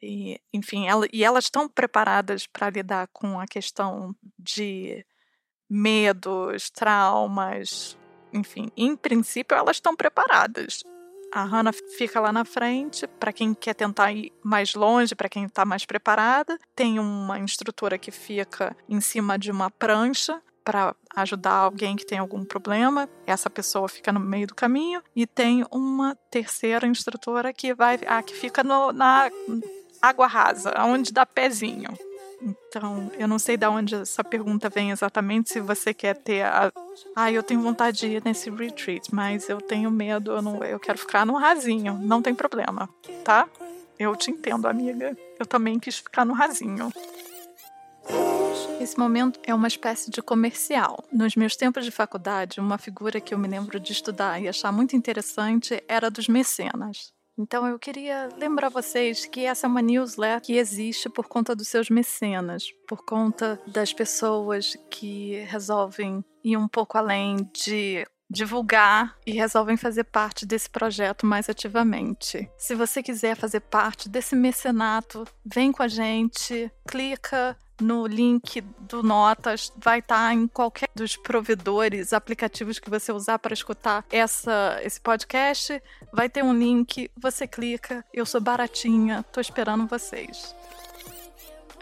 [0.00, 5.04] E, enfim, ela, e elas estão preparadas para lidar com a questão de
[5.68, 7.96] medos, traumas,
[8.32, 10.82] enfim, em princípio elas estão preparadas.
[11.34, 15.44] A Hannah fica lá na frente para quem quer tentar ir mais longe, para quem
[15.44, 16.58] está mais preparada.
[16.76, 22.18] Tem uma instrutora que fica em cima de uma prancha para ajudar alguém que tem
[22.18, 23.08] algum problema.
[23.26, 28.22] Essa pessoa fica no meio do caminho e tem uma terceira instrutora que vai, a
[28.22, 29.30] que fica no, na
[30.02, 31.96] água rasa, onde dá pezinho.
[32.42, 36.72] Então, eu não sei de onde essa pergunta vem exatamente, se você quer ter a.
[37.14, 40.80] Ah, eu tenho vontade de ir nesse retreat, mas eu tenho medo, eu, não, eu
[40.80, 41.94] quero ficar no rasinho.
[42.02, 42.88] Não tem problema,
[43.24, 43.48] tá?
[43.98, 45.16] Eu te entendo, amiga.
[45.38, 46.90] Eu também quis ficar no rasinho.
[48.80, 51.04] Esse momento é uma espécie de comercial.
[51.12, 54.72] Nos meus tempos de faculdade, uma figura que eu me lembro de estudar e achar
[54.72, 57.12] muito interessante era dos mecenas.
[57.38, 61.68] Então eu queria lembrar vocês que essa é uma newsletter que existe por conta dos
[61.68, 69.32] seus mecenas, por conta das pessoas que resolvem ir um pouco além de divulgar e
[69.32, 72.50] resolvem fazer parte desse projeto mais ativamente.
[72.56, 79.02] Se você quiser fazer parte desse mecenato, vem com a gente, clica no link do
[79.02, 84.80] Notas, vai estar tá em qualquer dos provedores, aplicativos que você usar para escutar essa,
[84.82, 85.82] esse podcast.
[86.12, 88.04] Vai ter um link, você clica.
[88.12, 90.54] Eu sou baratinha, tô esperando vocês.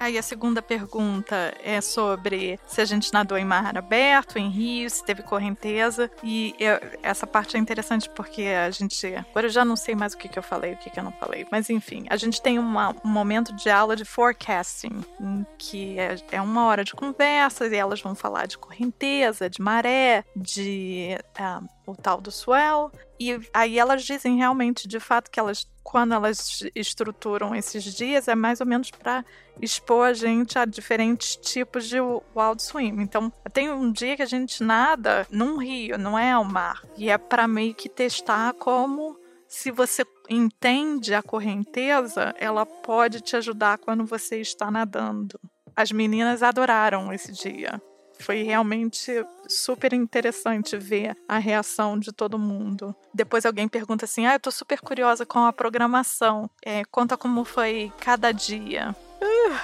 [0.00, 4.88] Aí a segunda pergunta é sobre se a gente nadou em mar aberto, em rio,
[4.88, 6.10] se teve correnteza.
[6.24, 9.14] E eu, essa parte é interessante porque a gente.
[9.14, 11.04] Agora eu já não sei mais o que, que eu falei, o que, que eu
[11.04, 11.46] não falei.
[11.52, 16.16] Mas enfim, a gente tem uma, um momento de aula de forecasting, em que é,
[16.32, 21.18] é uma hora de conversa e elas vão falar de correnteza, de maré, de.
[21.38, 22.90] Uh, o tal do swell.
[23.20, 28.34] E aí elas dizem realmente, de fato, que elas, quando elas estruturam esses dias, é
[28.34, 29.22] mais ou menos para
[29.60, 33.02] expor a gente a diferentes tipos de wild swim.
[33.02, 36.82] Então, tem um dia que a gente nada num rio, não é ao mar.
[36.96, 43.36] E é para meio que testar como se você entende a correnteza, ela pode te
[43.36, 45.38] ajudar quando você está nadando.
[45.76, 47.82] As meninas adoraram esse dia.
[48.20, 52.94] Foi realmente super interessante ver a reação de todo mundo.
[53.12, 56.48] Depois alguém pergunta assim: Ah, eu tô super curiosa com a programação.
[56.64, 58.94] É, conta como foi cada dia.
[59.20, 59.56] Uh,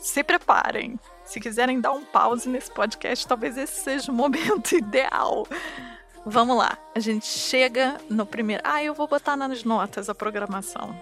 [0.00, 0.98] se preparem.
[1.24, 5.46] Se quiserem dar um pause nesse podcast, talvez esse seja o momento ideal.
[6.26, 6.76] Vamos lá.
[6.94, 8.62] A gente chega no primeiro.
[8.66, 10.94] Ah, eu vou botar nas notas a programação,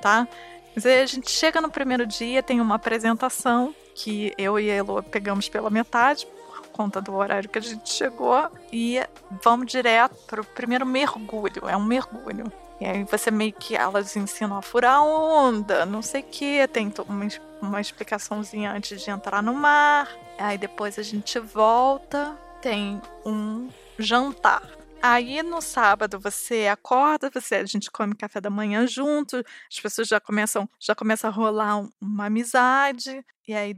[0.00, 0.26] tá?
[0.74, 4.74] Mas aí a gente chega no primeiro dia, tem uma apresentação que eu e a
[4.74, 6.26] Elo pegamos pela metade,
[6.74, 9.00] conta do horário que a gente chegou e
[9.42, 11.68] vamos direto para o primeiro mergulho.
[11.68, 12.52] É um mergulho.
[12.80, 16.92] E aí você meio que elas ensinam a furar onda, não sei o que, tem
[17.08, 17.26] uma,
[17.62, 20.10] uma explicaçãozinha antes de entrar no mar.
[20.36, 24.68] Aí depois a gente volta, tem um jantar.
[25.00, 29.36] Aí no sábado você acorda, você a gente come café da manhã junto,
[29.70, 33.74] as pessoas já começam já começa a rolar uma amizade e aí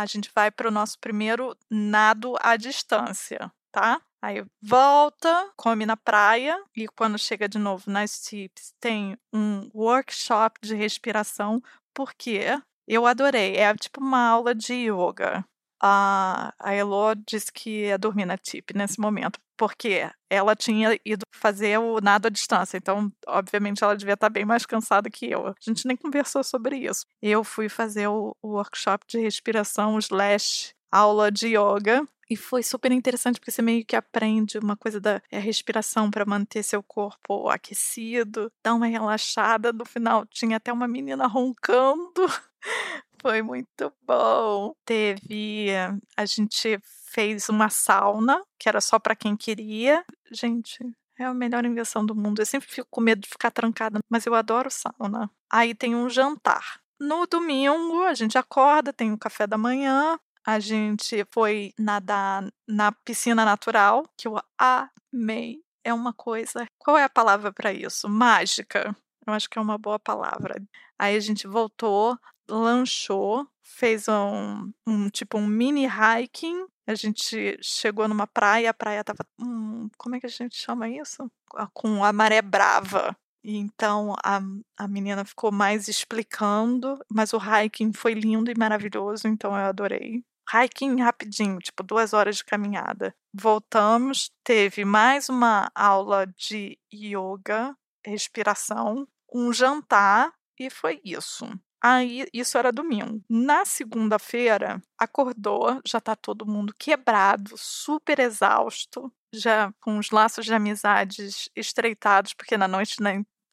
[0.00, 4.00] a gente vai para o nosso primeiro nado à distância, tá?
[4.20, 10.60] Aí volta, come na praia e quando chega de novo nas tips tem um workshop
[10.60, 11.62] de respiração,
[11.94, 12.40] porque
[12.86, 13.56] eu adorei.
[13.56, 15.44] É tipo uma aula de yoga.
[15.82, 21.24] A, a Elo disse que ia dormir na tip nesse momento, porque ela tinha ido
[21.32, 25.48] fazer o nado à distância, então, obviamente, ela devia estar bem mais cansada que eu.
[25.48, 27.04] A gente nem conversou sobre isso.
[27.20, 32.06] Eu fui fazer o, o workshop de respiração slash aula de yoga.
[32.28, 36.24] E foi super interessante porque você meio que aprende uma coisa da é, respiração para
[36.26, 39.72] manter seu corpo aquecido, dá uma relaxada.
[39.72, 42.26] No final tinha até uma menina roncando.
[43.20, 44.74] Foi muito bom.
[44.84, 45.68] Teve.
[46.16, 50.04] A gente fez uma sauna, que era só para quem queria.
[50.30, 50.84] Gente,
[51.18, 52.40] é a melhor invenção do mundo.
[52.40, 55.30] Eu sempre fico com medo de ficar trancada, mas eu adoro sauna.
[55.50, 56.80] Aí tem um jantar.
[56.98, 60.18] No domingo, a gente acorda, tem o café da manhã.
[60.44, 65.60] A gente foi nadar na piscina natural, que eu amei.
[65.84, 66.66] É uma coisa.
[66.78, 68.08] Qual é a palavra para isso?
[68.08, 68.94] Mágica.
[69.26, 70.54] Eu acho que é uma boa palavra.
[70.98, 72.16] Aí a gente voltou,
[72.48, 76.66] lanchou, fez um, um tipo um mini hiking.
[76.86, 79.26] A gente chegou numa praia, a praia tava.
[79.40, 81.30] Hum, como é que a gente chama isso?
[81.72, 83.16] Com a maré brava.
[83.48, 84.40] Então a,
[84.76, 90.24] a menina ficou mais explicando, mas o hiking foi lindo e maravilhoso, então eu adorei.
[90.52, 93.14] Hiking rapidinho, tipo duas horas de caminhada.
[93.32, 101.46] Voltamos, teve mais uma aula de yoga, respiração, um jantar e foi isso.
[101.82, 103.22] Aí, isso era domingo.
[103.28, 110.54] Na segunda-feira, acordou, já tá todo mundo quebrado, super exausto, já com os laços de
[110.54, 112.96] amizades estreitados, porque na noite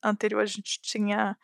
[0.02, 1.38] anterior a gente tinha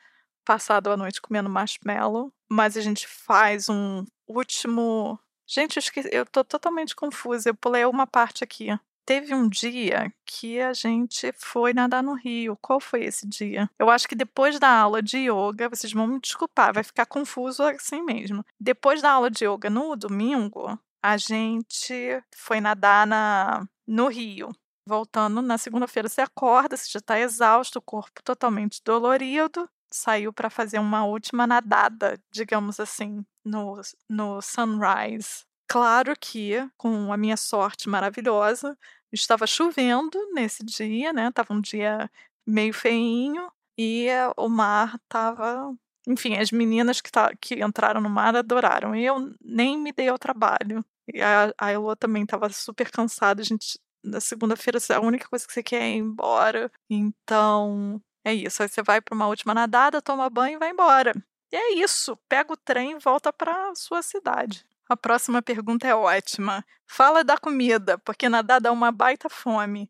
[0.45, 5.19] passado a noite comendo marshmallow, mas a gente faz um último.
[5.47, 8.69] Gente, eu, esqueci, eu tô totalmente confusa, eu pulei uma parte aqui
[9.09, 12.55] teve um dia que a gente foi nadar no rio.
[12.61, 13.67] Qual foi esse dia?
[13.79, 17.63] Eu acho que depois da aula de yoga, vocês vão me desculpar, vai ficar confuso
[17.63, 18.45] assim mesmo.
[18.59, 24.55] Depois da aula de yoga no domingo, a gente foi nadar na, no rio.
[24.85, 29.67] Voltando na segunda-feira, você acorda, você já está exausto, o corpo totalmente dolorido.
[29.91, 35.49] Saiu para fazer uma última nadada, digamos assim, no, no sunrise.
[35.71, 38.75] Claro que, com a minha sorte maravilhosa,
[39.11, 41.31] Estava chovendo nesse dia, né?
[41.31, 42.09] Tava um dia
[42.45, 45.73] meio feinho e o mar estava.
[46.07, 48.95] Enfim, as meninas que, tá, que entraram no mar adoraram.
[48.95, 50.83] Eu nem me dei ao trabalho.
[51.13, 53.41] E a, a Elo também estava super cansada.
[53.41, 56.71] A gente, na segunda-feira, a única coisa que você quer é ir embora.
[56.89, 58.61] Então, é isso.
[58.61, 61.13] Aí você vai para uma última nadada, toma banho e vai embora.
[61.51, 62.17] E é isso.
[62.27, 64.65] Pega o trem e volta para sua cidade.
[64.89, 66.65] A próxima pergunta é ótima.
[66.87, 69.89] Fala da comida, porque nadar dá uma baita fome.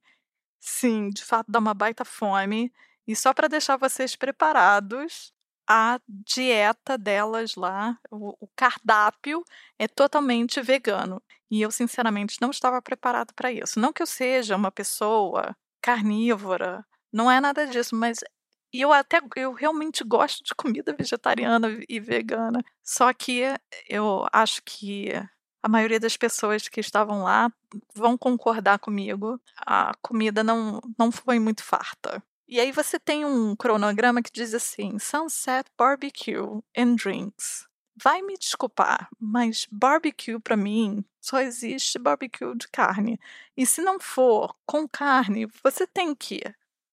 [0.60, 2.72] Sim, de fato dá uma baita fome.
[3.08, 5.34] E só para deixar vocês preparados,
[5.66, 9.44] a dieta delas lá, o, o, cardápio
[9.78, 11.22] é totalmente vegano.
[11.50, 13.80] E eu, sinceramente, não estava preparado para isso.
[13.80, 18.20] Não que eu seja uma pessoa carnívora, não é nada disso, mas
[18.72, 22.64] e eu até eu realmente gosto de comida vegetariana e vegana.
[22.84, 23.44] Só que
[23.88, 25.12] eu acho que
[25.62, 27.52] a maioria das pessoas que estavam lá
[27.94, 29.40] vão concordar comigo.
[29.58, 32.24] A comida não, não foi muito farta.
[32.48, 37.68] E aí você tem um cronograma que diz assim: Sunset Barbecue and Drinks.
[38.02, 43.20] Vai me desculpar, mas barbecue para mim só existe barbecue de carne.
[43.58, 46.42] E se não for com carne, você tem que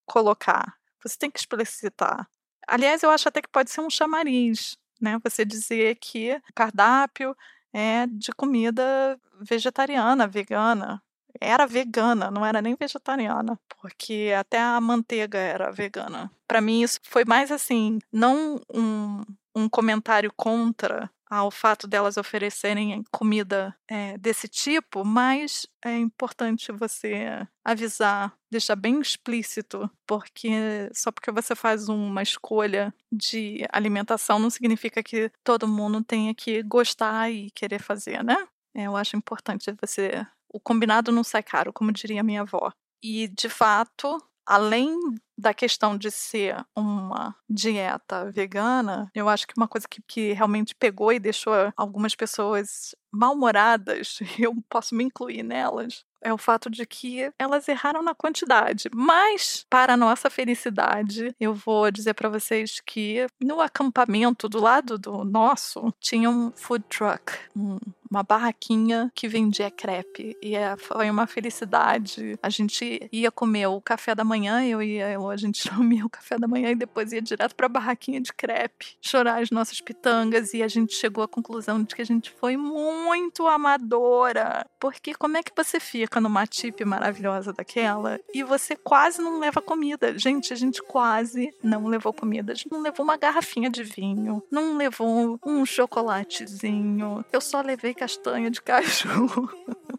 [0.04, 2.28] colocar você tem que explicitar.
[2.66, 5.18] Aliás, eu acho até que pode ser um chamariz, né?
[5.22, 7.36] Você dizer que cardápio
[7.72, 11.03] é de comida vegetariana, vegana.
[11.40, 16.30] Era vegana, não era nem vegetariana, porque até a manteiga era vegana.
[16.49, 19.22] Para mim, isso foi mais assim, não um,
[19.55, 27.46] um comentário contra ao fato delas oferecerem comida é, desse tipo, mas é importante você
[27.64, 35.02] avisar, deixar bem explícito, porque só porque você faz uma escolha de alimentação não significa
[35.02, 38.46] que todo mundo tenha que gostar e querer fazer, né?
[38.74, 40.26] É, eu acho importante você.
[40.52, 42.70] O combinado não sai caro, como diria minha avó.
[43.02, 44.97] E, de fato, além
[45.36, 50.74] da questão de ser uma dieta vegana, eu acho que uma coisa que, que realmente
[50.74, 56.84] pegou e deixou algumas pessoas mal-humoradas, eu posso me incluir nelas, é o fato de
[56.84, 58.88] que elas erraram na quantidade.
[58.92, 65.24] Mas, para nossa felicidade, eu vou dizer para vocês que no acampamento do lado do
[65.24, 67.78] nosso tinha um food truck, um,
[68.16, 70.36] uma barraquinha que vendia crepe.
[70.42, 72.38] E é, foi uma felicidade.
[72.42, 76.10] A gente ia comer o café da manhã, eu e eu, a gente comia o
[76.10, 79.80] café da manhã e depois ia direto para a barraquinha de crepe, chorar as nossas
[79.80, 80.54] pitangas.
[80.54, 84.66] E a gente chegou à conclusão de que a gente foi muito amadora.
[84.80, 89.60] Porque como é que você fica numa tip maravilhosa daquela e você quase não leva
[89.60, 90.18] comida?
[90.18, 92.52] Gente, a gente quase não levou comida.
[92.52, 97.22] A gente não levou uma garrafinha de vinho, não levou um chocolatezinho.
[97.30, 99.50] Eu só levei café castanha de caju.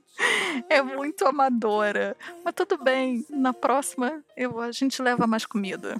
[0.69, 2.15] é muito amadora.
[2.43, 5.97] Mas tudo bem, na próxima eu, a gente leva mais comida.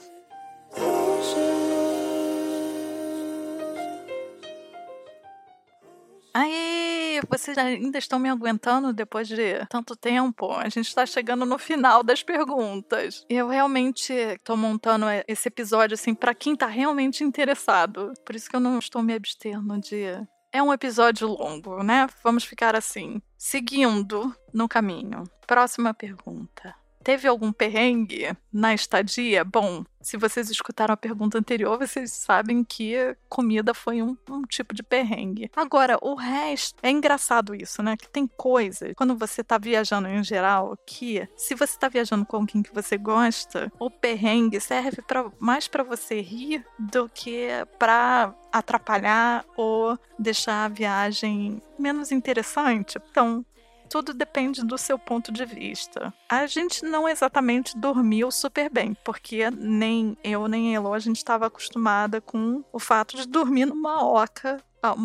[6.34, 10.53] Aí, vocês ainda estão me aguentando depois de tanto tempo?
[10.53, 13.26] A gente está chegando no final das perguntas.
[13.28, 18.14] Eu realmente estou montando esse episódio assim para quem está realmente interessado.
[18.24, 22.08] Por isso que eu não estou me abstendo de é um episódio longo, né?
[22.24, 25.24] Vamos ficar assim, seguindo no caminho.
[25.45, 26.76] Próxima pergunta.
[27.08, 29.45] Teve algum perrengue na estadia?
[29.45, 34.76] Bom, se vocês escutaram a pergunta anterior, vocês sabem que comida foi um, um, tipo
[34.76, 35.49] de perrengue.
[35.55, 36.76] Agora, o resto.
[36.84, 37.95] É engraçado isso, né?
[37.95, 42.36] Que tem coisas, quando você tá viajando em geral, que se você tá viajando com
[42.36, 47.47] alguém que você gosta, o perrengue serve pra, mais para você rir do que
[47.80, 52.97] para atrapalhar ou deixar a viagem menos interessante.
[53.10, 53.45] Então,
[53.90, 56.14] tudo depende do seu ponto de vista.
[56.30, 61.48] A gente não exatamente dormiu super bem, porque nem eu nem Elo a gente estava
[61.48, 64.62] acostumada com o fato de dormir numa oca,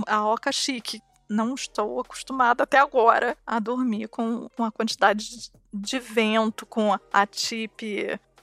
[0.07, 1.01] a oca chique.
[1.28, 7.83] Não estou acostumada até agora a dormir com uma quantidade de vento, com a tip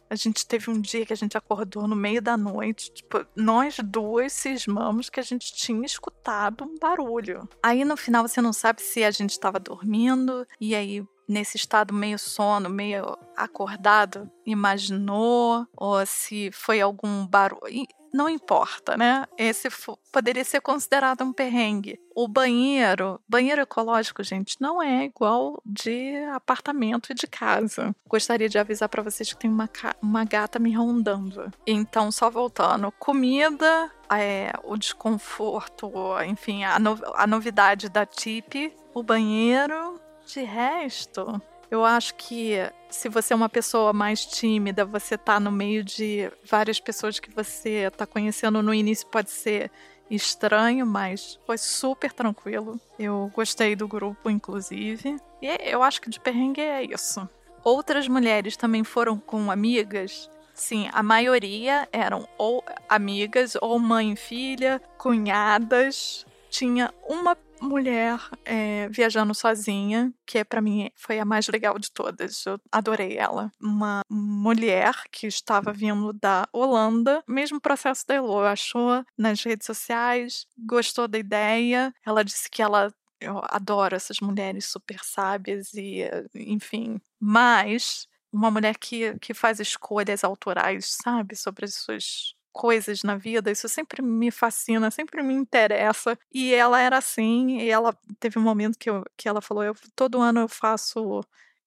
[0.10, 3.78] a gente teve um dia que a gente acordou no meio da noite, tipo, nós
[3.84, 7.48] duas cismamos que a gente tinha escutado um barulho.
[7.62, 11.94] Aí no final você não sabe se a gente estava dormindo e aí nesse estado
[11.94, 19.26] meio sono, meio acordado, imaginou ou se foi algum barulho não importa, né?
[19.38, 19.70] Esse
[20.12, 22.00] poderia ser considerado um perrengue.
[22.16, 27.96] O banheiro, banheiro ecológico, gente, não é igual de apartamento e de casa.
[28.08, 29.70] Gostaria de avisar para vocês que tem uma,
[30.02, 31.52] uma gata me rondando.
[31.66, 35.92] Então, só voltando, comida, é, o desconforto,
[36.28, 41.42] enfim, a, no, a novidade da TIP, o banheiro, de resto,
[41.72, 42.56] eu acho que
[42.90, 47.30] se você é uma pessoa mais tímida, você tá no meio de várias pessoas que
[47.30, 49.72] você tá conhecendo no início, pode ser
[50.10, 52.80] estranho, mas foi super tranquilo.
[52.98, 55.18] Eu gostei do grupo, inclusive.
[55.42, 57.30] E eu acho que de perrengue é isso.
[57.64, 60.30] Outras mulheres também foram com amigas.
[60.54, 66.26] Sim, a maioria eram ou amigas, ou mãe e filha, cunhadas.
[66.50, 71.92] Tinha uma mulher é, viajando sozinha, que é para mim foi a mais legal de
[71.92, 72.46] todas.
[72.46, 73.52] Eu adorei ela.
[73.62, 80.46] Uma mulher que estava vindo da Holanda, mesmo processo da Elo, achou nas redes sociais,
[80.58, 81.94] gostou da ideia.
[82.06, 86.04] Ela disse que ela eu adoro essas mulheres super sábias e,
[86.34, 87.02] enfim.
[87.20, 93.50] Mas uma mulher que, que faz escolhas autorais, sabe, sobre as suas coisas na vida,
[93.50, 96.20] isso sempre me fascina, sempre me interessa.
[96.30, 99.74] E ela era assim, e ela teve um momento que, eu, que ela falou: eu,
[99.96, 101.22] todo ano eu faço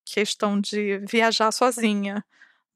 [0.05, 2.23] questão de viajar sozinha.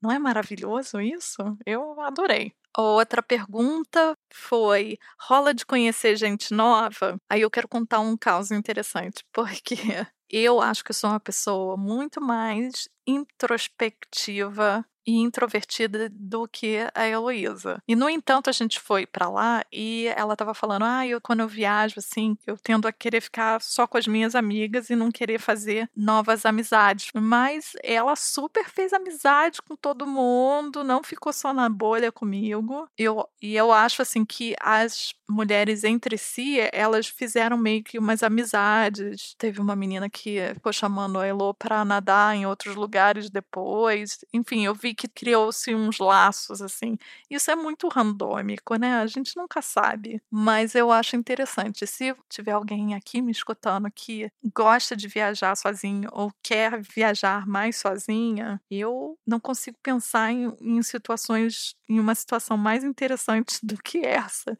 [0.01, 1.43] Não é maravilhoso isso?
[1.63, 2.53] Eu adorei.
[2.75, 7.21] Outra pergunta foi: rola de conhecer gente nova?
[7.29, 9.75] Aí eu quero contar um caso interessante, porque
[10.27, 17.81] eu acho que sou uma pessoa muito mais introspectiva e introvertida do que a Heloísa.
[17.87, 21.39] E no entanto, a gente foi para lá e ela tava falando: "Ah, eu quando
[21.39, 25.09] eu viajo assim, eu tendo a querer ficar só com as minhas amigas e não
[25.09, 27.09] querer fazer novas amizades".
[27.15, 32.89] Mas ela super fez amizade com todo mundo, não ficou só na bolha comigo.
[32.97, 38.23] Eu e eu acho assim que as mulheres entre si, elas fizeram meio que umas
[38.23, 39.35] amizades.
[39.37, 42.96] Teve uma menina que ficou chamando a Elo para nadar em outros lugares
[43.29, 44.19] depois.
[44.33, 46.97] Enfim, eu vi que criou-se uns laços assim.
[47.29, 48.95] Isso é muito randômico, né?
[48.95, 51.85] A gente nunca sabe, mas eu acho interessante.
[51.87, 57.77] Se tiver alguém aqui me escutando que gosta de viajar sozinho ou quer viajar mais
[57.77, 63.99] sozinha, eu não consigo pensar em, em situações, em uma situação mais interessante do que
[64.05, 64.57] essa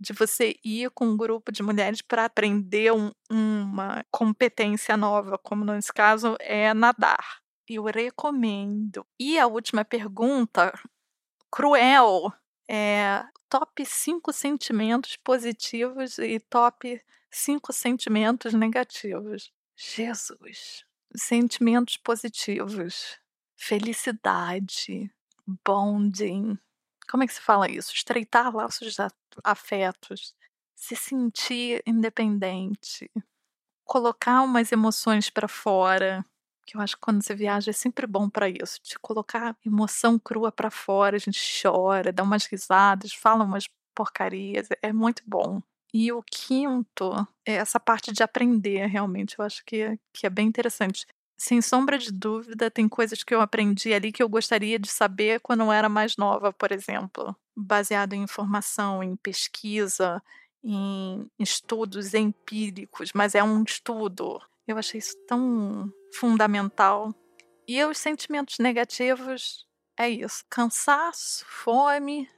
[0.00, 5.64] de você ir com um grupo de mulheres para aprender um, uma competência nova, como
[5.64, 7.40] nesse caso é nadar.
[7.72, 9.06] Eu recomendo.
[9.18, 10.72] E a última pergunta,
[11.50, 12.32] cruel,
[12.68, 17.00] é top 5 sentimentos positivos e top
[17.30, 19.52] 5 sentimentos negativos.
[19.76, 20.84] Jesus.
[21.14, 23.18] Sentimentos positivos.
[23.56, 25.10] Felicidade.
[25.64, 26.58] Bonding
[27.10, 27.92] como é que se fala isso?
[27.92, 29.02] Estreitar laços de
[29.42, 30.32] afetos,
[30.76, 33.10] se sentir independente,
[33.84, 36.24] colocar umas emoções para fora,
[36.70, 40.18] que eu acho que quando você viaja é sempre bom para isso, de colocar emoção
[40.18, 45.60] crua para fora, a gente chora, dá umas risadas, fala umas porcarias, é muito bom.
[45.92, 49.36] E o quinto é essa parte de aprender, realmente.
[49.36, 51.04] Eu acho que, que é bem interessante.
[51.36, 55.40] Sem sombra de dúvida, tem coisas que eu aprendi ali que eu gostaria de saber
[55.40, 57.34] quando eu era mais nova, por exemplo.
[57.56, 60.22] Baseado em informação, em pesquisa,
[60.62, 64.40] em estudos empíricos, mas é um estudo.
[64.70, 67.12] Eu achei isso tão fundamental.
[67.66, 69.66] E os sentimentos negativos
[69.98, 72.28] é isso: cansaço, fome.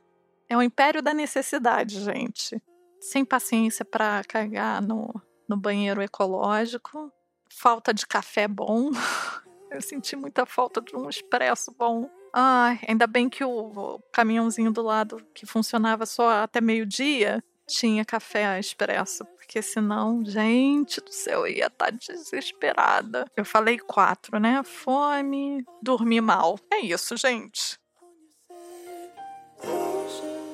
[0.48, 2.62] É o império da necessidade, gente.
[3.00, 5.12] Sem paciência para carregar no,
[5.48, 7.12] no banheiro ecológico.
[7.50, 8.90] Falta de café bom.
[9.70, 12.10] Eu senti muita falta de um expresso bom.
[12.32, 18.58] Ai, ainda bem que o caminhãozinho do lado que funcionava só até meio-dia tinha café
[18.58, 23.26] expresso, porque senão, gente do céu, eu ia estar tá desesperada.
[23.36, 24.62] Eu falei quatro, né?
[24.62, 26.58] Fome, dormir mal.
[26.72, 27.78] É isso, gente.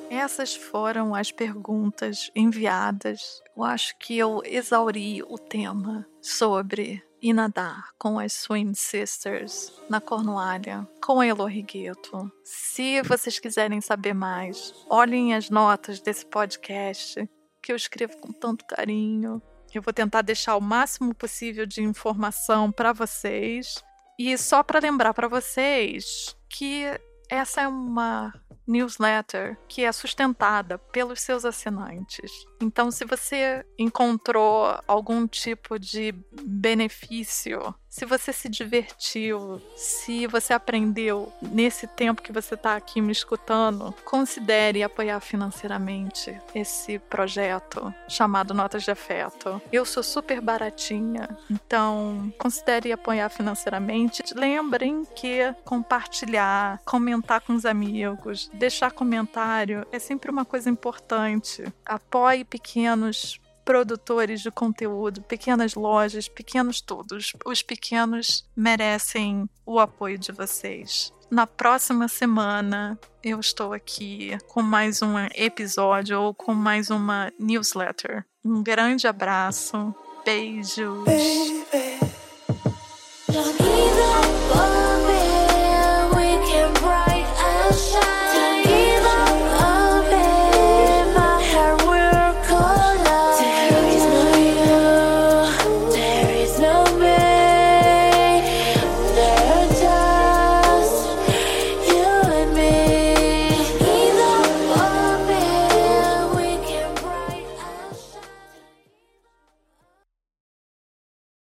[0.09, 3.41] Essas foram as perguntas enviadas.
[3.55, 9.99] Eu acho que eu exauri o tema sobre e nadar com as Swim Sisters na
[9.99, 12.31] Cornualha, com a Elo Rigueto.
[12.43, 17.29] Se vocês quiserem saber mais, olhem as notas desse podcast
[17.61, 19.41] que eu escrevo com tanto carinho.
[19.73, 23.83] Eu vou tentar deixar o máximo possível de informação para vocês.
[24.17, 26.85] E só para lembrar para vocês que
[27.29, 28.33] essa é uma
[28.69, 32.31] newsletter que é sustentada pelos seus assinantes.
[32.61, 36.13] Então, se você encontrou algum tipo de
[36.43, 43.11] benefício, se você se divertiu, se você aprendeu nesse tempo que você está aqui me
[43.11, 49.59] escutando, considere apoiar financeiramente esse projeto chamado Notas de Afeto.
[49.71, 54.23] Eu sou super baratinha, então considere apoiar financeiramente.
[54.35, 61.63] Lembrem que compartilhar, comentar com os amigos, deixar comentário é sempre uma coisa importante.
[61.85, 63.39] Apoie pequenos
[63.69, 67.33] produtores de conteúdo, pequenas lojas, pequenos todos.
[67.45, 71.13] Os pequenos merecem o apoio de vocês.
[71.29, 78.25] Na próxima semana eu estou aqui com mais um episódio ou com mais uma newsletter.
[78.43, 79.93] Um grande abraço,
[80.25, 81.03] beijos.
[81.05, 81.99] Baby,